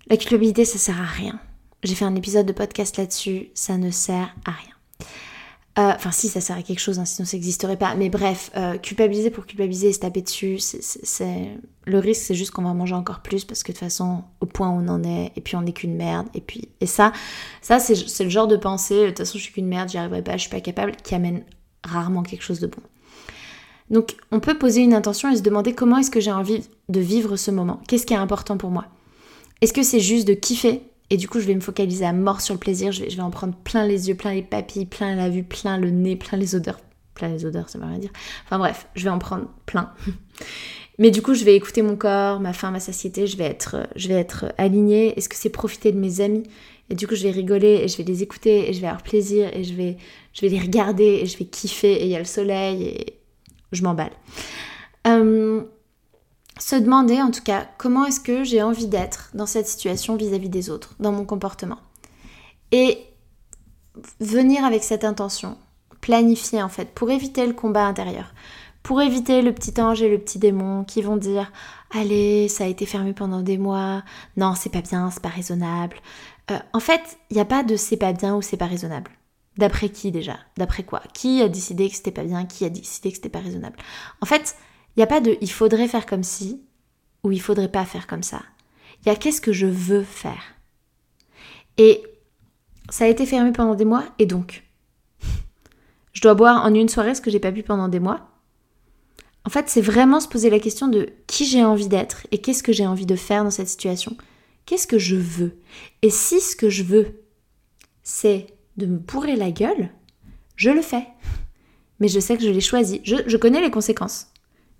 La 0.07 0.17
culpabilité, 0.17 0.65
ça 0.65 0.79
sert 0.79 1.01
à 1.01 1.05
rien. 1.05 1.41
J'ai 1.83 1.95
fait 1.95 2.05
un 2.05 2.15
épisode 2.15 2.47
de 2.47 2.53
podcast 2.53 2.97
là-dessus, 2.97 3.49
ça 3.55 3.77
ne 3.77 3.91
sert 3.91 4.35
à 4.45 4.53
rien. 4.53 4.73
Euh, 5.79 5.93
enfin, 5.97 6.13
si, 6.13 6.29
ça 6.29 6.43
sert 6.43 6.57
à 6.57 6.63
quelque 6.63 6.81
chose, 6.81 6.99
hein, 6.99 7.07
sinon 7.07 7.25
ça 7.25 7.37
n'existerait 7.37 7.79
pas. 7.79 7.95
Mais 7.95 8.11
bref, 8.11 8.51
euh, 8.57 8.77
culpabiliser 8.77 9.31
pour 9.31 9.47
culpabiliser 9.47 9.89
et 9.89 9.93
se 9.93 10.01
taper 10.01 10.21
dessus, 10.21 10.59
le 11.85 11.99
risque, 11.99 12.23
c'est 12.23 12.35
juste 12.35 12.51
qu'on 12.51 12.63
va 12.63 12.75
manger 12.75 12.95
encore 12.95 13.21
plus 13.21 13.45
parce 13.45 13.63
que 13.63 13.73
de 13.73 13.79
toute 13.79 13.85
façon, 13.85 14.23
au 14.41 14.47
point 14.47 14.69
où 14.69 14.75
on 14.75 14.89
en 14.89 15.03
est, 15.03 15.33
et 15.35 15.41
puis 15.41 15.57
on 15.57 15.63
n'est 15.63 15.73
qu'une 15.73 15.97
merde. 15.97 16.29
Et 16.35 16.41
puis, 16.41 16.69
et 16.81 16.87
ça, 16.87 17.13
ça 17.63 17.79
c'est 17.81 18.25
le 18.25 18.31
genre 18.31 18.47
de 18.47 18.57
pensée. 18.57 19.05
De 19.05 19.09
toute 19.09 19.19
façon, 19.19 19.39
je 19.39 19.45
suis 19.45 19.53
qu'une 19.53 19.67
merde, 19.67 19.89
j'y 19.89 19.99
arriverai 19.99 20.23
pas, 20.23 20.37
je 20.37 20.43
suis 20.43 20.51
pas 20.51 20.61
capable, 20.61 20.95
qui 21.03 21.15
amène 21.15 21.43
rarement 21.83 22.23
quelque 22.23 22.45
chose 22.45 22.61
de 22.61 22.67
bon. 22.67 22.83
Donc 23.91 24.17
on 24.31 24.41
peut 24.41 24.57
poser 24.57 24.83
une 24.83 24.95
intention 24.95 25.33
et 25.33 25.37
se 25.37 25.43
demander 25.43 25.75
comment 25.75 25.97
est-ce 25.97 26.11
que 26.11 26.21
j'ai 26.21 26.33
envie 26.33 26.65
de 26.91 27.01
vivre 27.01 27.37
ce 27.37 27.51
moment 27.51 27.81
Qu'est-ce 27.89 28.07
qui 28.07 28.15
est 28.15 28.19
important 28.19 28.57
pour 28.57 28.71
moi? 28.71 28.85
Est-ce 29.63 29.73
que 29.73 29.83
c'est 29.83 30.01
juste 30.01 30.29
de 30.29 30.35
kiffer 30.35 30.83
et 31.13 31.19
du 31.19 31.29
coup 31.29 31.41
je 31.41 31.47
vais 31.47 31.55
me 31.55 31.61
focaliser 31.61 32.07
à 32.07 32.15
mort 32.15 32.41
sur 32.41 32.55
le 32.55 32.59
plaisir, 32.59 32.91
je 32.91 33.05
vais, 33.05 33.21
en 33.21 33.31
prendre 33.31 33.55
plein 33.55 33.87
les 33.87 34.09
yeux, 34.09 34.15
plein 34.15 34.33
les 34.33 34.41
papilles, 34.41 34.87
plein 34.87 35.15
la 35.15 35.29
vue, 35.29 35.43
plein 35.43 35.77
le 35.77 35.91
nez, 35.91 36.17
plein 36.17 36.39
les 36.39 36.55
odeurs. 36.55 36.81
Plein 37.13 37.29
les 37.29 37.45
odeurs, 37.45 37.69
ça 37.69 37.79
veut 37.79 37.85
rien 37.85 37.99
dire. 37.99 38.13
Enfin 38.47 38.59
bref, 38.59 38.87
je 38.95 39.05
vais 39.05 39.11
en 39.11 39.19
prendre 39.19 39.45
plein. 39.67 39.93
Mais 40.99 41.11
du 41.11 41.21
coup, 41.21 41.35
je 41.35 41.45
vais 41.45 41.55
écouter 41.55 41.83
mon 41.83 41.97
corps, 41.97 42.41
ma 42.41 42.55
faim, 42.55 42.71
ma 42.71 42.81
satiété, 42.81 43.27
je 43.27 43.37
vais 43.37 43.45
être, 43.45 43.89
je 43.95 44.09
vais 44.09 44.15
être 44.15 44.55
alignée. 44.57 45.13
Est-ce 45.19 45.29
que 45.29 45.37
c'est 45.37 45.51
profiter 45.51 45.93
de 45.93 45.99
mes 45.99 46.23
amis 46.23 46.45
Et 46.89 46.95
du 46.95 47.07
coup, 47.07 47.15
je 47.15 47.25
vais 47.25 47.31
rigoler 47.31 47.83
et 47.83 47.89
je 47.89 47.99
vais 47.99 48.05
les 48.05 48.23
écouter 48.23 48.71
et 48.71 48.73
je 48.73 48.81
vais 48.81 48.87
avoir 48.87 49.03
plaisir 49.03 49.51
et 49.55 49.65
je 49.65 49.75
vais, 49.75 49.99
je 50.33 50.41
vais 50.41 50.49
les 50.49 50.61
regarder 50.61 51.21
et 51.23 51.27
je 51.27 51.37
vais 51.37 51.45
kiffer 51.45 51.93
et 51.93 52.05
il 52.05 52.11
y 52.11 52.17
a 52.17 52.21
le 52.21 52.25
soleil 52.25 52.85
et 52.85 53.19
je 53.73 53.83
m'emballe. 53.83 54.13
Euh, 55.07 55.63
se 56.59 56.77
demander 56.77 57.21
en 57.21 57.31
tout 57.31 57.43
cas 57.43 57.67
comment 57.79 58.05
est-ce 58.05 58.21
que 58.21 58.45
j'ai 58.45 58.63
envie 58.63 58.87
d'être 58.87 59.31
dans 59.35 59.47
cette 59.47 59.67
situation 59.67 60.17
vis-à-vis 60.17 60.49
des 60.49 60.71
autres, 60.71 60.95
dans 61.01 61.13
mon 61.13 61.25
comportement. 61.25 61.79
Et 62.71 62.99
venir 64.21 64.65
avec 64.65 64.83
cette 64.83 65.05
intention, 65.05 65.57
planifier 66.01 66.63
en 66.63 66.69
fait, 66.69 66.95
pour 66.95 67.11
éviter 67.11 67.47
le 67.47 67.53
combat 67.53 67.87
intérieur, 67.87 68.33
pour 68.83 69.01
éviter 69.01 69.43
le 69.43 69.53
petit 69.53 69.81
ange 69.81 70.03
et 70.03 70.11
le 70.11 70.19
petit 70.19 70.39
démon 70.39 70.85
qui 70.85 71.03
vont 71.03 71.17
dire 71.17 71.53
Allez, 71.95 72.49
ça 72.49 72.65
a 72.65 72.69
été 72.69 72.87
fermé 72.87 73.13
pendant 73.13 73.43
des 73.43 73.59
mois, 73.59 74.03
non, 74.37 74.55
c'est 74.55 74.71
pas 74.71 74.81
bien, 74.81 75.11
c'est 75.11 75.23
pas 75.23 75.29
raisonnable. 75.29 75.99
Euh, 76.51 76.59
en 76.73 76.81
fait, 76.81 77.19
il 77.31 77.35
n'y 77.35 77.41
a 77.41 77.45
pas 77.45 77.63
de 77.63 77.77
c'est 77.77 77.99
pas 77.99 78.13
bien 78.13 78.35
ou 78.35 78.43
c'est 78.43 78.57
pas 78.57 78.67
raisonnable. 78.67 79.11
D'après 79.59 79.91
qui 79.91 80.11
déjà? 80.11 80.39
D'après 80.57 80.83
quoi? 80.83 81.03
Qui 81.13 81.43
a 81.43 81.49
décidé 81.49 81.91
que 81.91 81.97
c'était 81.97 82.11
pas 82.11 82.25
bien? 82.25 82.47
Qui 82.47 82.65
a 82.65 82.71
décidé 82.71 83.11
que 83.11 83.17
c'était 83.17 83.29
pas 83.29 83.41
raisonnable? 83.41 83.77
En 84.23 84.27
fait, 84.27 84.57
il 84.97 85.01
n'y 85.01 85.03
a 85.03 85.07
pas 85.07 85.21
de 85.21 85.37
il 85.41 85.51
faudrait 85.51 85.89
faire 85.89 86.07
comme 86.07 86.23
ci 86.23 86.63
ou 87.23 87.33
il 87.33 87.41
faudrait 87.41 87.71
pas 87.71 87.85
faire 87.85 88.07
comme 88.07 88.23
ça. 88.23 88.43
Il 89.01 89.09
y 89.09 89.13
a 89.13 89.17
qu'est-ce 89.17 89.41
que 89.41 89.53
je 89.53 89.67
veux 89.67 90.05
faire. 90.05 90.43
Et 91.79 92.03
ça 92.91 93.05
a 93.05 93.09
été 93.09 93.27
fermé 93.27 93.53
pendant 93.53 93.75
des 93.75 93.85
mois 93.85 94.05
et 94.19 94.27
donc 94.27 94.65
je 96.13 96.21
dois 96.21 96.35
boire 96.35 96.65
en 96.65 96.75
une 96.75 96.89
soirée 96.89 97.15
ce 97.15 97.21
que 97.21 97.31
j'ai 97.31 97.41
pas 97.41 97.51
bu 97.51 97.63
pendant 97.63 97.89
des 97.89 98.01
mois. 98.01 98.29
En 99.45 99.51
fait, 99.51 99.69
c'est 99.69 99.81
vraiment 99.81 100.21
se 100.21 100.29
poser 100.29 100.51
la 100.51 100.61
question 100.61 100.89
de 100.89 101.09
qui 101.27 101.47
j'ai 101.47 101.65
envie 101.65 101.89
d'être 101.89 102.27
et 102.31 102.39
qu'est-ce 102.39 102.63
que 102.63 102.73
j'ai 102.73 102.87
envie 102.87 103.07
de 103.07 103.17
faire 103.17 103.43
dans 103.43 103.51
cette 103.51 103.69
situation. 103.69 104.17
Qu'est-ce 104.67 104.87
que 104.87 104.99
je 104.99 105.17
veux? 105.17 105.59
Et 106.03 106.11
si 106.11 106.41
ce 106.41 106.55
que 106.55 106.71
je 106.71 106.85
veux, 106.85 107.23
c'est 108.05 108.47
de 108.77 108.87
me 108.87 108.99
bourrer 108.99 109.35
la 109.35 109.51
gueule, 109.51 109.91
je 110.55 110.71
le 110.71 110.83
fais. 110.83 111.07
Mais 111.99 112.09
je 112.09 112.21
sais 112.21 112.37
que 112.37 112.43
je 112.43 112.51
l'ai 112.51 112.61
choisi. 112.61 113.01
Je, 113.05 113.37
connais 113.37 113.61
les 113.61 113.71
conséquences. 113.71 114.29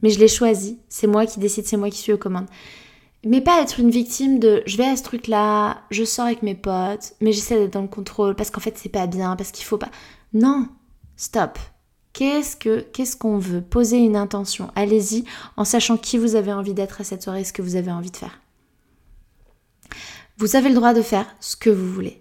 Mais 0.03 0.11
je 0.11 0.19
l'ai 0.19 0.29
choisi. 0.29 0.79
C'est 0.89 1.07
moi 1.07 1.27
qui 1.27 1.41
décide, 1.41 1.67
c'est 1.67 1.77
moi 1.77 1.91
qui 1.91 1.99
suis 1.99 2.13
aux 2.13 2.19
commandes. 2.19 2.49
Mais 3.25 3.41
pas 3.41 3.63
être 3.63 3.79
une 3.79 3.91
victime 3.91 4.41
de 4.41 4.63
je 4.67 4.77
vais 4.77 4.87
à 4.87 4.97
ce 4.97 5.05
truc-là, 5.05 5.83
je 5.91 6.05
sors 6.05 6.27
avec 6.27 6.43
mes 6.43 6.57
potes, 6.57 7.15
mais 7.21 7.33
j'essaie 7.33 7.57
d'être 7.57 7.73
dans 7.73 7.83
le 7.83 7.89
contrôle 7.89 8.35
parce 8.35 8.51
qu'en 8.51 8.61
fait 8.61 8.77
c'est 8.77 8.89
pas 8.89 9.07
bien, 9.07 9.37
parce 9.37 9.53
qu'il 9.53 9.65
faut 9.65 9.79
pas. 9.79 9.91
Non, 10.33 10.69
stop. 11.17 11.59
Qu'est-ce 12.13 12.57
que 12.57 12.81
qu'est-ce 12.81 13.17
qu'on 13.17 13.39
veut? 13.39 13.63
Poser 13.63 13.99
une 13.99 14.17
intention. 14.17 14.71
Allez-y 14.75 15.25
en 15.57 15.65
sachant 15.65 15.97
qui 15.97 16.19
vous 16.19 16.35
avez 16.35 16.53
envie 16.53 16.75
d'être 16.75 17.01
à 17.01 17.05
cette 17.05 17.23
soirée, 17.23 17.45
ce 17.45 17.53
que 17.53 17.63
vous 17.63 17.77
avez 17.77 17.93
envie 17.93 18.11
de 18.11 18.17
faire. 18.17 18.41
Vous 20.39 20.57
avez 20.57 20.69
le 20.69 20.75
droit 20.75 20.93
de 20.93 21.03
faire 21.03 21.27
ce 21.39 21.55
que 21.57 21.71
vous 21.71 21.93
voulez. 21.93 22.21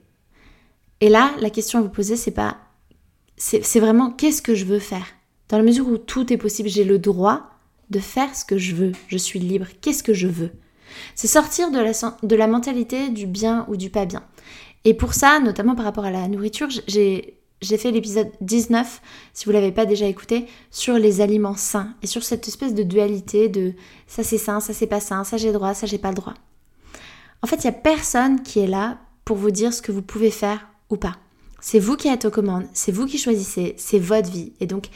Et 0.99 1.09
là, 1.09 1.31
la 1.39 1.49
question 1.49 1.79
à 1.79 1.81
vous 1.81 1.89
poser, 1.89 2.15
c'est 2.15 2.31
pas. 2.31 2.57
C'est 3.37 3.79
vraiment 3.79 4.11
qu'est-ce 4.11 4.43
que 4.43 4.53
je 4.53 4.65
veux 4.65 4.77
faire? 4.77 5.07
Dans 5.49 5.57
la 5.57 5.63
mesure 5.63 5.87
où 5.87 5.97
tout 5.97 6.31
est 6.31 6.37
possible, 6.37 6.69
j'ai 6.69 6.83
le 6.83 6.99
droit 6.99 7.50
de 7.91 7.99
faire 7.99 8.35
ce 8.35 8.45
que 8.45 8.57
je 8.57 8.73
veux. 8.73 8.93
Je 9.07 9.17
suis 9.17 9.39
libre. 9.39 9.67
Qu'est-ce 9.81 10.03
que 10.03 10.13
je 10.13 10.27
veux? 10.27 10.51
C'est 11.15 11.27
sortir 11.27 11.69
de 11.71 12.35
la, 12.35 12.47
mentalité 12.47 13.09
du 13.09 13.27
bien 13.27 13.65
ou 13.69 13.77
du 13.77 13.89
pas 13.89 14.05
bien. 14.05 14.23
Et 14.83 14.93
pour 14.93 15.13
ça, 15.13 15.39
notamment 15.39 15.75
par 15.75 15.85
rapport 15.85 16.05
à 16.05 16.11
la 16.11 16.27
nourriture, 16.27 16.69
j'ai 16.87 17.37
fait 17.61 17.91
l'épisode 17.91 18.31
19, 18.41 19.01
si 19.33 19.45
vous 19.45 19.51
l'avez 19.51 19.71
pas 19.71 19.85
déjà 19.85 20.07
écouté, 20.07 20.47
sur 20.71 20.95
les 20.95 21.21
aliments 21.21 21.55
sains 21.55 21.93
et 22.01 22.07
sur 22.07 22.23
cette 22.23 22.47
espèce 22.47 22.73
de 22.73 22.83
dualité 22.83 23.47
de 23.47 23.73
ça 24.07 24.23
c'est 24.23 24.39
sain, 24.39 24.59
ça 24.59 24.73
c'est 24.73 24.87
pas 24.87 24.99
sain, 24.99 25.23
ça 25.23 25.37
j'ai 25.37 25.51
droit, 25.51 25.73
ça 25.73 25.85
j'ai 25.85 25.99
pas 25.99 26.09
le 26.09 26.15
droit. 26.15 26.33
En 27.43 27.47
fait, 27.47 27.57
il 27.57 27.65
y 27.65 27.69
a 27.69 27.73
personne 27.73 28.41
qui 28.43 28.59
est 28.59 28.67
là 28.67 28.99
pour 29.25 29.37
vous 29.37 29.51
dire 29.51 29.73
ce 29.73 29.81
que 29.81 29.91
vous 29.91 30.01
pouvez 30.01 30.31
faire 30.31 30.67
ou 30.89 30.97
pas. 30.97 31.17
C'est 31.59 31.79
vous 31.79 31.95
qui 31.95 32.07
êtes 32.07 32.25
aux 32.25 32.31
commandes, 32.31 32.65
c'est 32.73 32.91
vous 32.91 33.05
qui 33.05 33.17
choisissez, 33.17 33.75
c'est 33.77 33.99
votre 33.99 34.31
vie. 34.31 34.53
Et 34.59 34.65
donc, 34.65 34.87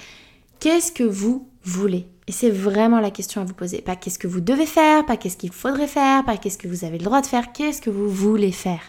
qu'est-ce 0.60 0.92
que 0.92 1.04
vous 1.04 1.48
voulez 1.66 2.08
Et 2.28 2.32
c'est 2.32 2.50
vraiment 2.50 3.00
la 3.00 3.12
question 3.12 3.42
à 3.42 3.44
vous 3.44 3.54
poser. 3.54 3.82
Pas 3.82 3.96
qu'est-ce 3.96 4.20
que 4.20 4.28
vous 4.28 4.42
devez 4.42 4.66
faire, 4.66 5.06
pas 5.06 5.18
qu'est-ce 5.18 5.38
qu'il 5.38 5.52
faudrait 5.52 5.88
faire, 5.88 6.24
pas 6.24 6.38
qu'est-ce 6.38 6.58
que 6.58 6.68
vous 6.68 6.86
avez 6.86 6.98
le 6.98 7.04
droit 7.04 7.22
de 7.22 7.28
faire, 7.28 7.52
qu'est-ce 7.52 7.82
que 7.82 7.90
vous 7.90 8.10
voulez 8.10 8.52
faire. 8.52 8.82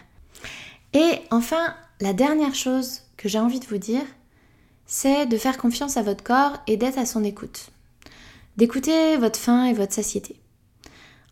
Et 0.93 1.19
enfin, 1.31 1.75
la 1.99 2.13
dernière 2.13 2.55
chose 2.55 3.01
que 3.17 3.27
j'ai 3.27 3.39
envie 3.39 3.59
de 3.59 3.65
vous 3.65 3.77
dire, 3.77 4.05
c'est 4.85 5.25
de 5.25 5.37
faire 5.37 5.57
confiance 5.57 5.97
à 5.97 6.01
votre 6.01 6.23
corps 6.23 6.53
et 6.67 6.77
d'être 6.77 6.97
à 6.97 7.05
son 7.05 7.23
écoute. 7.23 7.71
d'écouter 8.55 9.17
votre 9.17 9.39
faim 9.39 9.65
et 9.65 9.73
votre 9.73 9.93
satiété. 9.93 10.35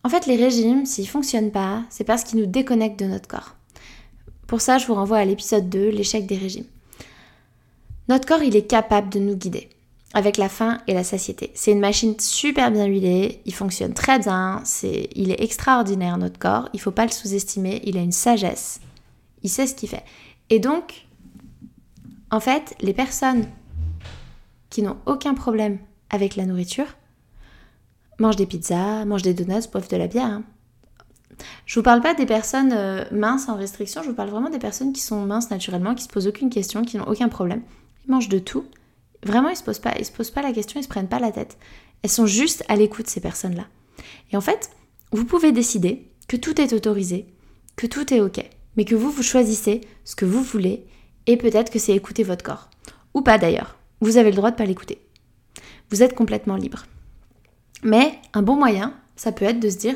En 0.03 0.09
fait, 0.09 0.27
les 0.27 0.35
régimes, 0.35 0.85
s'ils 0.85 1.07
fonctionnent 1.07 1.51
pas, 1.51 1.81
c'est 1.89 2.03
parce 2.03 2.23
qu'ils 2.23 2.39
nous 2.39 2.45
déconnectent 2.45 2.99
de 2.99 3.05
notre 3.05 3.27
corps. 3.27 3.55
Pour 4.45 4.61
ça, 4.61 4.77
je 4.77 4.85
vous 4.85 4.93
renvoie 4.93 5.17
à 5.17 5.25
l'épisode 5.25 5.67
2, 5.67 5.89
l'échec 5.89 6.27
des 6.27 6.37
régimes. 6.37 6.67
Notre 8.09 8.27
corps, 8.27 8.43
il 8.43 8.55
est 8.55 8.67
capable 8.67 9.09
de 9.09 9.17
nous 9.17 9.35
guider 9.35 9.69
avec 10.15 10.37
la 10.37 10.47
faim 10.47 10.79
et 10.87 10.93
la 10.93 11.03
satiété. 11.03 11.51
C'est 11.55 11.73
une 11.73 11.81
machine 11.81 12.17
super 12.19 12.71
bien 12.71 12.85
huilée, 12.85 13.41
il 13.45 13.53
fonctionne 13.53 13.93
très 13.93 14.17
bien, 14.17 14.63
il 15.13 15.29
est 15.29 15.43
extraordinaire 15.43 16.17
notre 16.17 16.39
corps, 16.39 16.69
il 16.73 16.79
faut 16.79 16.91
pas 16.91 17.05
le 17.05 17.11
sous-estimer, 17.11 17.81
il 17.83 17.97
a 17.97 18.01
une 18.01 18.13
sagesse, 18.13 18.79
il 19.43 19.49
sait 19.49 19.67
ce 19.67 19.75
qu'il 19.75 19.89
fait. 19.89 20.05
Et 20.49 20.59
donc, 20.59 21.05
en 22.31 22.39
fait, 22.39 22.75
les 22.79 22.93
personnes 22.93 23.45
qui 24.69 24.81
n'ont 24.81 24.95
aucun 25.05 25.33
problème 25.33 25.79
avec 26.09 26.37
la 26.37 26.45
nourriture 26.45 26.87
mangent 28.17 28.37
des 28.37 28.45
pizzas, 28.45 29.03
mangent 29.03 29.21
des 29.21 29.33
donuts, 29.33 29.67
boivent 29.69 29.89
de 29.89 29.97
la 29.97 30.07
bière. 30.07 30.25
Hein. 30.25 30.43
Je 31.65 31.77
vous 31.77 31.83
parle 31.83 31.99
pas 31.99 32.13
des 32.13 32.25
personnes 32.25 32.71
euh, 32.71 33.03
minces 33.11 33.49
en 33.49 33.57
restriction, 33.57 34.01
je 34.01 34.07
vous 34.07 34.15
parle 34.15 34.29
vraiment 34.29 34.49
des 34.49 34.59
personnes 34.59 34.93
qui 34.93 35.01
sont 35.01 35.25
minces 35.25 35.49
naturellement, 35.49 35.93
qui 35.93 36.03
se 36.03 36.09
posent 36.09 36.27
aucune 36.27 36.49
question, 36.49 36.83
qui 36.83 36.95
n'ont 36.95 37.07
aucun 37.09 37.27
problème. 37.27 37.63
Ils 38.07 38.11
mangent 38.11 38.29
de 38.29 38.39
tout 38.39 38.63
Vraiment, 39.23 39.49
ils 39.49 39.55
se 39.55 39.63
posent 39.63 39.79
pas, 39.79 39.93
se 40.03 40.11
posent 40.11 40.31
pas 40.31 40.41
la 40.41 40.53
question, 40.53 40.79
ils 40.79 40.83
se 40.83 40.89
prennent 40.89 41.07
pas 41.07 41.19
la 41.19 41.31
tête. 41.31 41.57
Elles 42.01 42.09
sont 42.09 42.27
juste 42.27 42.63
à 42.67 42.75
l'écoute 42.75 43.07
ces 43.07 43.21
personnes-là. 43.21 43.67
Et 44.31 44.37
en 44.37 44.41
fait, 44.41 44.69
vous 45.11 45.25
pouvez 45.25 45.51
décider 45.51 46.11
que 46.27 46.37
tout 46.37 46.59
est 46.59 46.73
autorisé, 46.73 47.25
que 47.75 47.87
tout 47.87 48.13
est 48.13 48.21
ok, 48.21 48.43
mais 48.75 48.85
que 48.85 48.95
vous 48.95 49.09
vous 49.09 49.23
choisissez 49.23 49.81
ce 50.03 50.15
que 50.15 50.25
vous 50.25 50.43
voulez 50.43 50.85
et 51.27 51.37
peut-être 51.37 51.71
que 51.71 51.79
c'est 51.79 51.95
écouter 51.95 52.23
votre 52.23 52.43
corps 52.43 52.69
ou 53.13 53.21
pas 53.21 53.37
d'ailleurs. 53.37 53.77
Vous 54.01 54.17
avez 54.17 54.29
le 54.29 54.35
droit 54.35 54.51
de 54.51 54.55
pas 54.55 54.65
l'écouter. 54.65 54.99
Vous 55.89 56.03
êtes 56.03 56.13
complètement 56.13 56.57
libre. 56.57 56.85
Mais 57.83 58.19
un 58.33 58.41
bon 58.41 58.55
moyen, 58.55 58.93
ça 59.15 59.31
peut 59.31 59.45
être 59.45 59.59
de 59.59 59.69
se 59.69 59.77
dire 59.77 59.95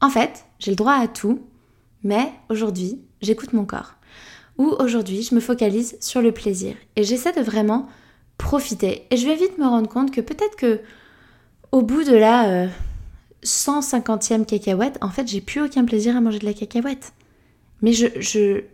en 0.00 0.10
fait, 0.10 0.44
j'ai 0.58 0.70
le 0.70 0.76
droit 0.76 0.94
à 0.94 1.08
tout, 1.08 1.42
mais 2.02 2.32
aujourd'hui, 2.48 3.00
j'écoute 3.20 3.52
mon 3.52 3.64
corps. 3.64 3.94
Ou 4.58 4.66
aujourd'hui, 4.66 5.22
je 5.22 5.34
me 5.34 5.40
focalise 5.40 5.96
sur 6.00 6.20
le 6.22 6.32
plaisir 6.32 6.76
et 6.96 7.04
j'essaie 7.04 7.32
de 7.32 7.40
vraiment 7.40 7.88
profiter. 8.38 9.06
Et 9.10 9.16
je 9.16 9.26
vais 9.26 9.36
vite 9.36 9.58
me 9.58 9.66
rendre 9.66 9.88
compte 9.88 10.10
que 10.10 10.20
peut-être 10.20 10.56
que 10.56 10.80
au 11.70 11.82
bout 11.82 12.04
de 12.04 12.14
la 12.14 12.68
150e 13.44 14.42
euh, 14.42 14.44
cacahuète, 14.44 14.98
en 15.00 15.10
fait, 15.10 15.26
j'ai 15.26 15.40
plus 15.40 15.62
aucun 15.62 15.84
plaisir 15.84 16.16
à 16.16 16.20
manger 16.20 16.38
de 16.38 16.44
la 16.44 16.52
cacahuète. 16.52 17.12
Mais 17.80 17.92
je, 17.92 18.06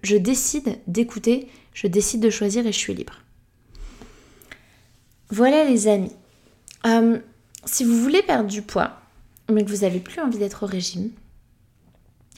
je, 0.03 0.17
décide 0.17 0.79
d'écouter, 0.87 1.49
je 1.73 1.87
décide 1.87 2.21
de 2.21 2.29
choisir 2.29 2.67
et 2.67 2.73
je 2.73 2.79
suis 2.79 2.95
libre. 2.95 3.23
Voilà 5.31 5.65
les 5.65 5.89
amis. 5.89 6.13
Euh, 6.87 7.19
si 7.65 7.85
vous 7.85 7.99
voulez 8.01 8.23
perdre 8.23 8.49
du 8.49 8.63
poids, 8.63 9.01
mais 9.51 9.65
que 9.65 9.71
vous 9.71 9.83
n'avez 9.83 10.01
plus 10.01 10.21
envie 10.21 10.39
d'être 10.39 10.65
au 10.65 10.67
régime, 10.67 11.11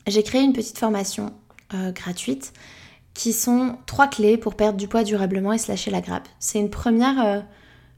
j'ai 0.07 0.23
créé 0.23 0.43
une 0.43 0.53
petite 0.53 0.79
formation 0.79 1.33
euh, 1.75 1.91
gratuite 1.93 2.53
qui 3.21 3.35
sont 3.35 3.77
trois 3.85 4.09
clés 4.09 4.39
pour 4.39 4.55
perdre 4.55 4.79
du 4.79 4.89
poids 4.89 5.05
durablement 5.05 5.53
et 5.53 5.59
se 5.59 5.71
lâcher 5.71 5.91
la 5.91 6.01
grappe. 6.01 6.27
C'est 6.39 6.59
une 6.59 6.71
première, 6.71 7.23
euh, 7.23 7.41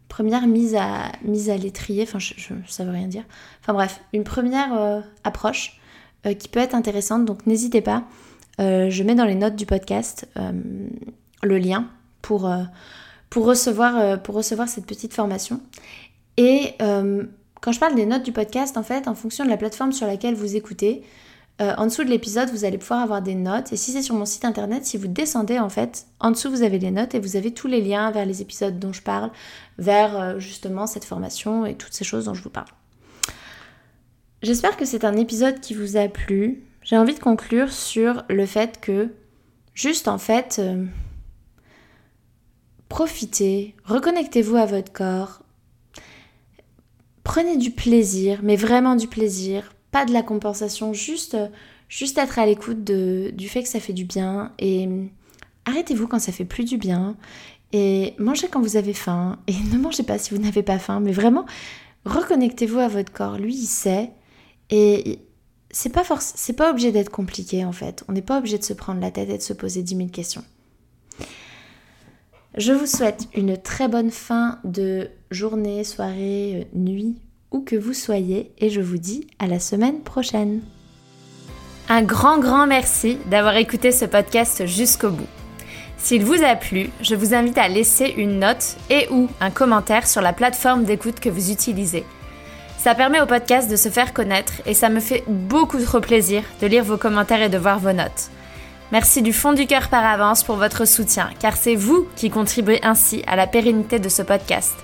première 0.08 0.48
mise, 0.48 0.74
à, 0.74 1.12
mise 1.22 1.48
à 1.48 1.56
l'étrier, 1.56 2.02
enfin 2.02 2.18
je, 2.18 2.34
ça 2.66 2.84
veut 2.84 2.90
rien 2.90 3.06
dire. 3.06 3.22
Enfin 3.60 3.72
bref, 3.72 4.00
une 4.12 4.24
première 4.24 4.74
euh, 4.74 5.00
approche 5.22 5.78
euh, 6.26 6.34
qui 6.34 6.48
peut 6.48 6.58
être 6.58 6.74
intéressante, 6.74 7.24
donc 7.24 7.46
n'hésitez 7.46 7.82
pas. 7.82 8.02
je 8.58 9.02
mets 9.04 9.14
dans 9.14 9.24
les 9.24 9.36
notes 9.36 9.54
du 9.54 9.64
podcast 9.64 10.26
le 11.44 11.58
lien 11.58 11.86
pour, 12.20 12.52
pour, 13.30 13.46
recevoir, 13.46 14.20
pour 14.22 14.34
recevoir 14.34 14.68
cette 14.68 14.86
petite 14.86 15.14
formation. 15.14 15.60
Et 16.36 16.74
quand 16.80 17.70
je 17.70 17.78
parle 17.78 17.94
des 17.94 18.06
notes 18.06 18.24
du 18.24 18.32
podcast, 18.32 18.76
en 18.76 18.82
fait, 18.82 19.06
en 19.06 19.14
fonction 19.14 19.44
de 19.44 19.50
la 19.50 19.56
plateforme 19.56 19.92
sur 19.92 20.08
laquelle 20.08 20.34
vous 20.34 20.56
écoutez, 20.56 21.04
euh, 21.60 21.74
en 21.76 21.84
dessous 21.84 22.02
de 22.02 22.08
l'épisode, 22.08 22.48
vous 22.50 22.64
allez 22.64 22.78
pouvoir 22.78 23.00
avoir 23.00 23.22
des 23.22 23.34
notes. 23.34 23.72
Et 23.72 23.76
si 23.76 23.92
c'est 23.92 24.02
sur 24.02 24.14
mon 24.14 24.24
site 24.24 24.44
internet, 24.44 24.86
si 24.86 24.96
vous 24.96 25.06
descendez 25.06 25.58
en 25.58 25.68
fait, 25.68 26.06
en 26.18 26.30
dessous 26.30 26.50
vous 26.50 26.62
avez 26.62 26.78
les 26.78 26.90
notes 26.90 27.14
et 27.14 27.20
vous 27.20 27.36
avez 27.36 27.52
tous 27.52 27.68
les 27.68 27.80
liens 27.80 28.10
vers 28.10 28.26
les 28.26 28.42
épisodes 28.42 28.78
dont 28.78 28.92
je 28.92 29.02
parle, 29.02 29.30
vers 29.78 30.18
euh, 30.18 30.38
justement 30.38 30.86
cette 30.86 31.04
formation 31.04 31.66
et 31.66 31.74
toutes 31.74 31.92
ces 31.92 32.04
choses 32.04 32.24
dont 32.24 32.34
je 32.34 32.42
vous 32.42 32.50
parle. 32.50 32.68
J'espère 34.42 34.76
que 34.76 34.84
c'est 34.84 35.04
un 35.04 35.16
épisode 35.16 35.60
qui 35.60 35.74
vous 35.74 35.96
a 35.96 36.08
plu. 36.08 36.64
J'ai 36.82 36.96
envie 36.96 37.14
de 37.14 37.20
conclure 37.20 37.70
sur 37.70 38.24
le 38.28 38.44
fait 38.46 38.80
que, 38.80 39.10
juste 39.74 40.08
en 40.08 40.18
fait, 40.18 40.56
euh, 40.58 40.84
profitez, 42.88 43.76
reconnectez-vous 43.84 44.56
à 44.56 44.66
votre 44.66 44.92
corps, 44.92 45.42
prenez 47.22 47.56
du 47.56 47.70
plaisir, 47.70 48.40
mais 48.42 48.56
vraiment 48.56 48.96
du 48.96 49.06
plaisir, 49.06 49.72
pas 49.92 50.04
de 50.04 50.12
la 50.12 50.22
compensation, 50.22 50.92
juste, 50.92 51.36
juste 51.88 52.18
être 52.18 52.40
à 52.40 52.46
l'écoute 52.46 52.82
du 52.82 53.48
fait 53.48 53.62
que 53.62 53.68
ça 53.68 53.78
fait 53.78 53.92
du 53.92 54.04
bien. 54.04 54.52
Et 54.58 54.88
arrêtez-vous 55.66 56.08
quand 56.08 56.18
ça 56.18 56.32
fait 56.32 56.44
plus 56.44 56.64
du 56.64 56.78
bien. 56.78 57.16
Et 57.72 58.14
mangez 58.18 58.48
quand 58.48 58.60
vous 58.60 58.76
avez 58.76 58.94
faim. 58.94 59.38
Et 59.46 59.54
ne 59.72 59.78
mangez 59.78 60.02
pas 60.02 60.18
si 60.18 60.34
vous 60.34 60.40
n'avez 60.40 60.64
pas 60.64 60.80
faim, 60.80 60.98
mais 60.98 61.12
vraiment 61.12 61.46
reconnectez-vous 62.04 62.80
à 62.80 62.88
votre 62.88 63.12
corps, 63.12 63.38
lui 63.38 63.54
il 63.54 63.66
sait. 63.66 64.10
Et 64.70 65.20
c'est 65.70 65.90
pas 65.90 66.02
c'est 66.18 66.54
pas 66.54 66.70
obligé 66.70 66.90
d'être 66.90 67.10
compliqué 67.10 67.64
en 67.64 67.72
fait. 67.72 68.02
On 68.08 68.12
n'est 68.12 68.22
pas 68.22 68.38
obligé 68.38 68.58
de 68.58 68.64
se 68.64 68.72
prendre 68.72 69.00
la 69.00 69.10
tête 69.10 69.28
et 69.28 69.38
de 69.38 69.42
se 69.42 69.52
poser 69.52 69.82
10 69.82 69.96
000 69.96 70.08
questions. 70.08 70.44
Je 72.56 72.72
vous 72.72 72.86
souhaite 72.86 73.28
une 73.34 73.56
très 73.56 73.88
bonne 73.88 74.10
fin 74.10 74.58
de 74.64 75.08
journée, 75.30 75.84
soirée, 75.84 76.68
nuit, 76.74 77.16
où 77.52 77.60
que 77.60 77.76
vous 77.76 77.94
soyez 77.94 78.50
et 78.58 78.70
je 78.70 78.80
vous 78.80 78.98
dis 78.98 79.26
à 79.38 79.46
la 79.46 79.60
semaine 79.60 80.00
prochaine. 80.00 80.60
Un 81.88 82.02
grand 82.02 82.38
grand 82.38 82.66
merci 82.66 83.18
d'avoir 83.26 83.56
écouté 83.56 83.92
ce 83.92 84.04
podcast 84.04 84.66
jusqu'au 84.66 85.10
bout. 85.10 85.26
S'il 85.98 86.24
vous 86.24 86.42
a 86.42 86.56
plu, 86.56 86.90
je 87.00 87.14
vous 87.14 87.34
invite 87.34 87.58
à 87.58 87.68
laisser 87.68 88.12
une 88.16 88.40
note 88.40 88.76
et 88.90 89.06
ou 89.10 89.28
un 89.40 89.50
commentaire 89.50 90.08
sur 90.08 90.20
la 90.20 90.32
plateforme 90.32 90.84
d'écoute 90.84 91.20
que 91.20 91.28
vous 91.28 91.50
utilisez. 91.50 92.04
Ça 92.78 92.96
permet 92.96 93.20
au 93.20 93.26
podcast 93.26 93.70
de 93.70 93.76
se 93.76 93.88
faire 93.88 94.12
connaître 94.12 94.54
et 94.66 94.74
ça 94.74 94.88
me 94.88 94.98
fait 94.98 95.22
beaucoup 95.28 95.80
trop 95.80 96.00
plaisir 96.00 96.42
de 96.60 96.66
lire 96.66 96.82
vos 96.82 96.96
commentaires 96.96 97.42
et 97.42 97.48
de 97.48 97.58
voir 97.58 97.78
vos 97.78 97.92
notes. 97.92 98.30
Merci 98.90 99.22
du 99.22 99.32
fond 99.32 99.52
du 99.52 99.66
cœur 99.66 99.88
par 99.88 100.04
avance 100.04 100.42
pour 100.42 100.56
votre 100.56 100.84
soutien, 100.86 101.30
car 101.38 101.56
c'est 101.56 101.76
vous 101.76 102.08
qui 102.16 102.28
contribuez 102.28 102.80
ainsi 102.82 103.22
à 103.26 103.36
la 103.36 103.46
pérennité 103.46 103.98
de 103.98 104.08
ce 104.08 104.22
podcast. 104.22 104.74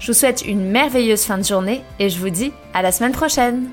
Je 0.00 0.08
vous 0.08 0.18
souhaite 0.18 0.44
une 0.46 0.70
merveilleuse 0.70 1.22
fin 1.24 1.38
de 1.38 1.44
journée 1.44 1.82
et 1.98 2.08
je 2.08 2.18
vous 2.18 2.30
dis 2.30 2.52
à 2.72 2.82
la 2.82 2.92
semaine 2.92 3.12
prochaine 3.12 3.68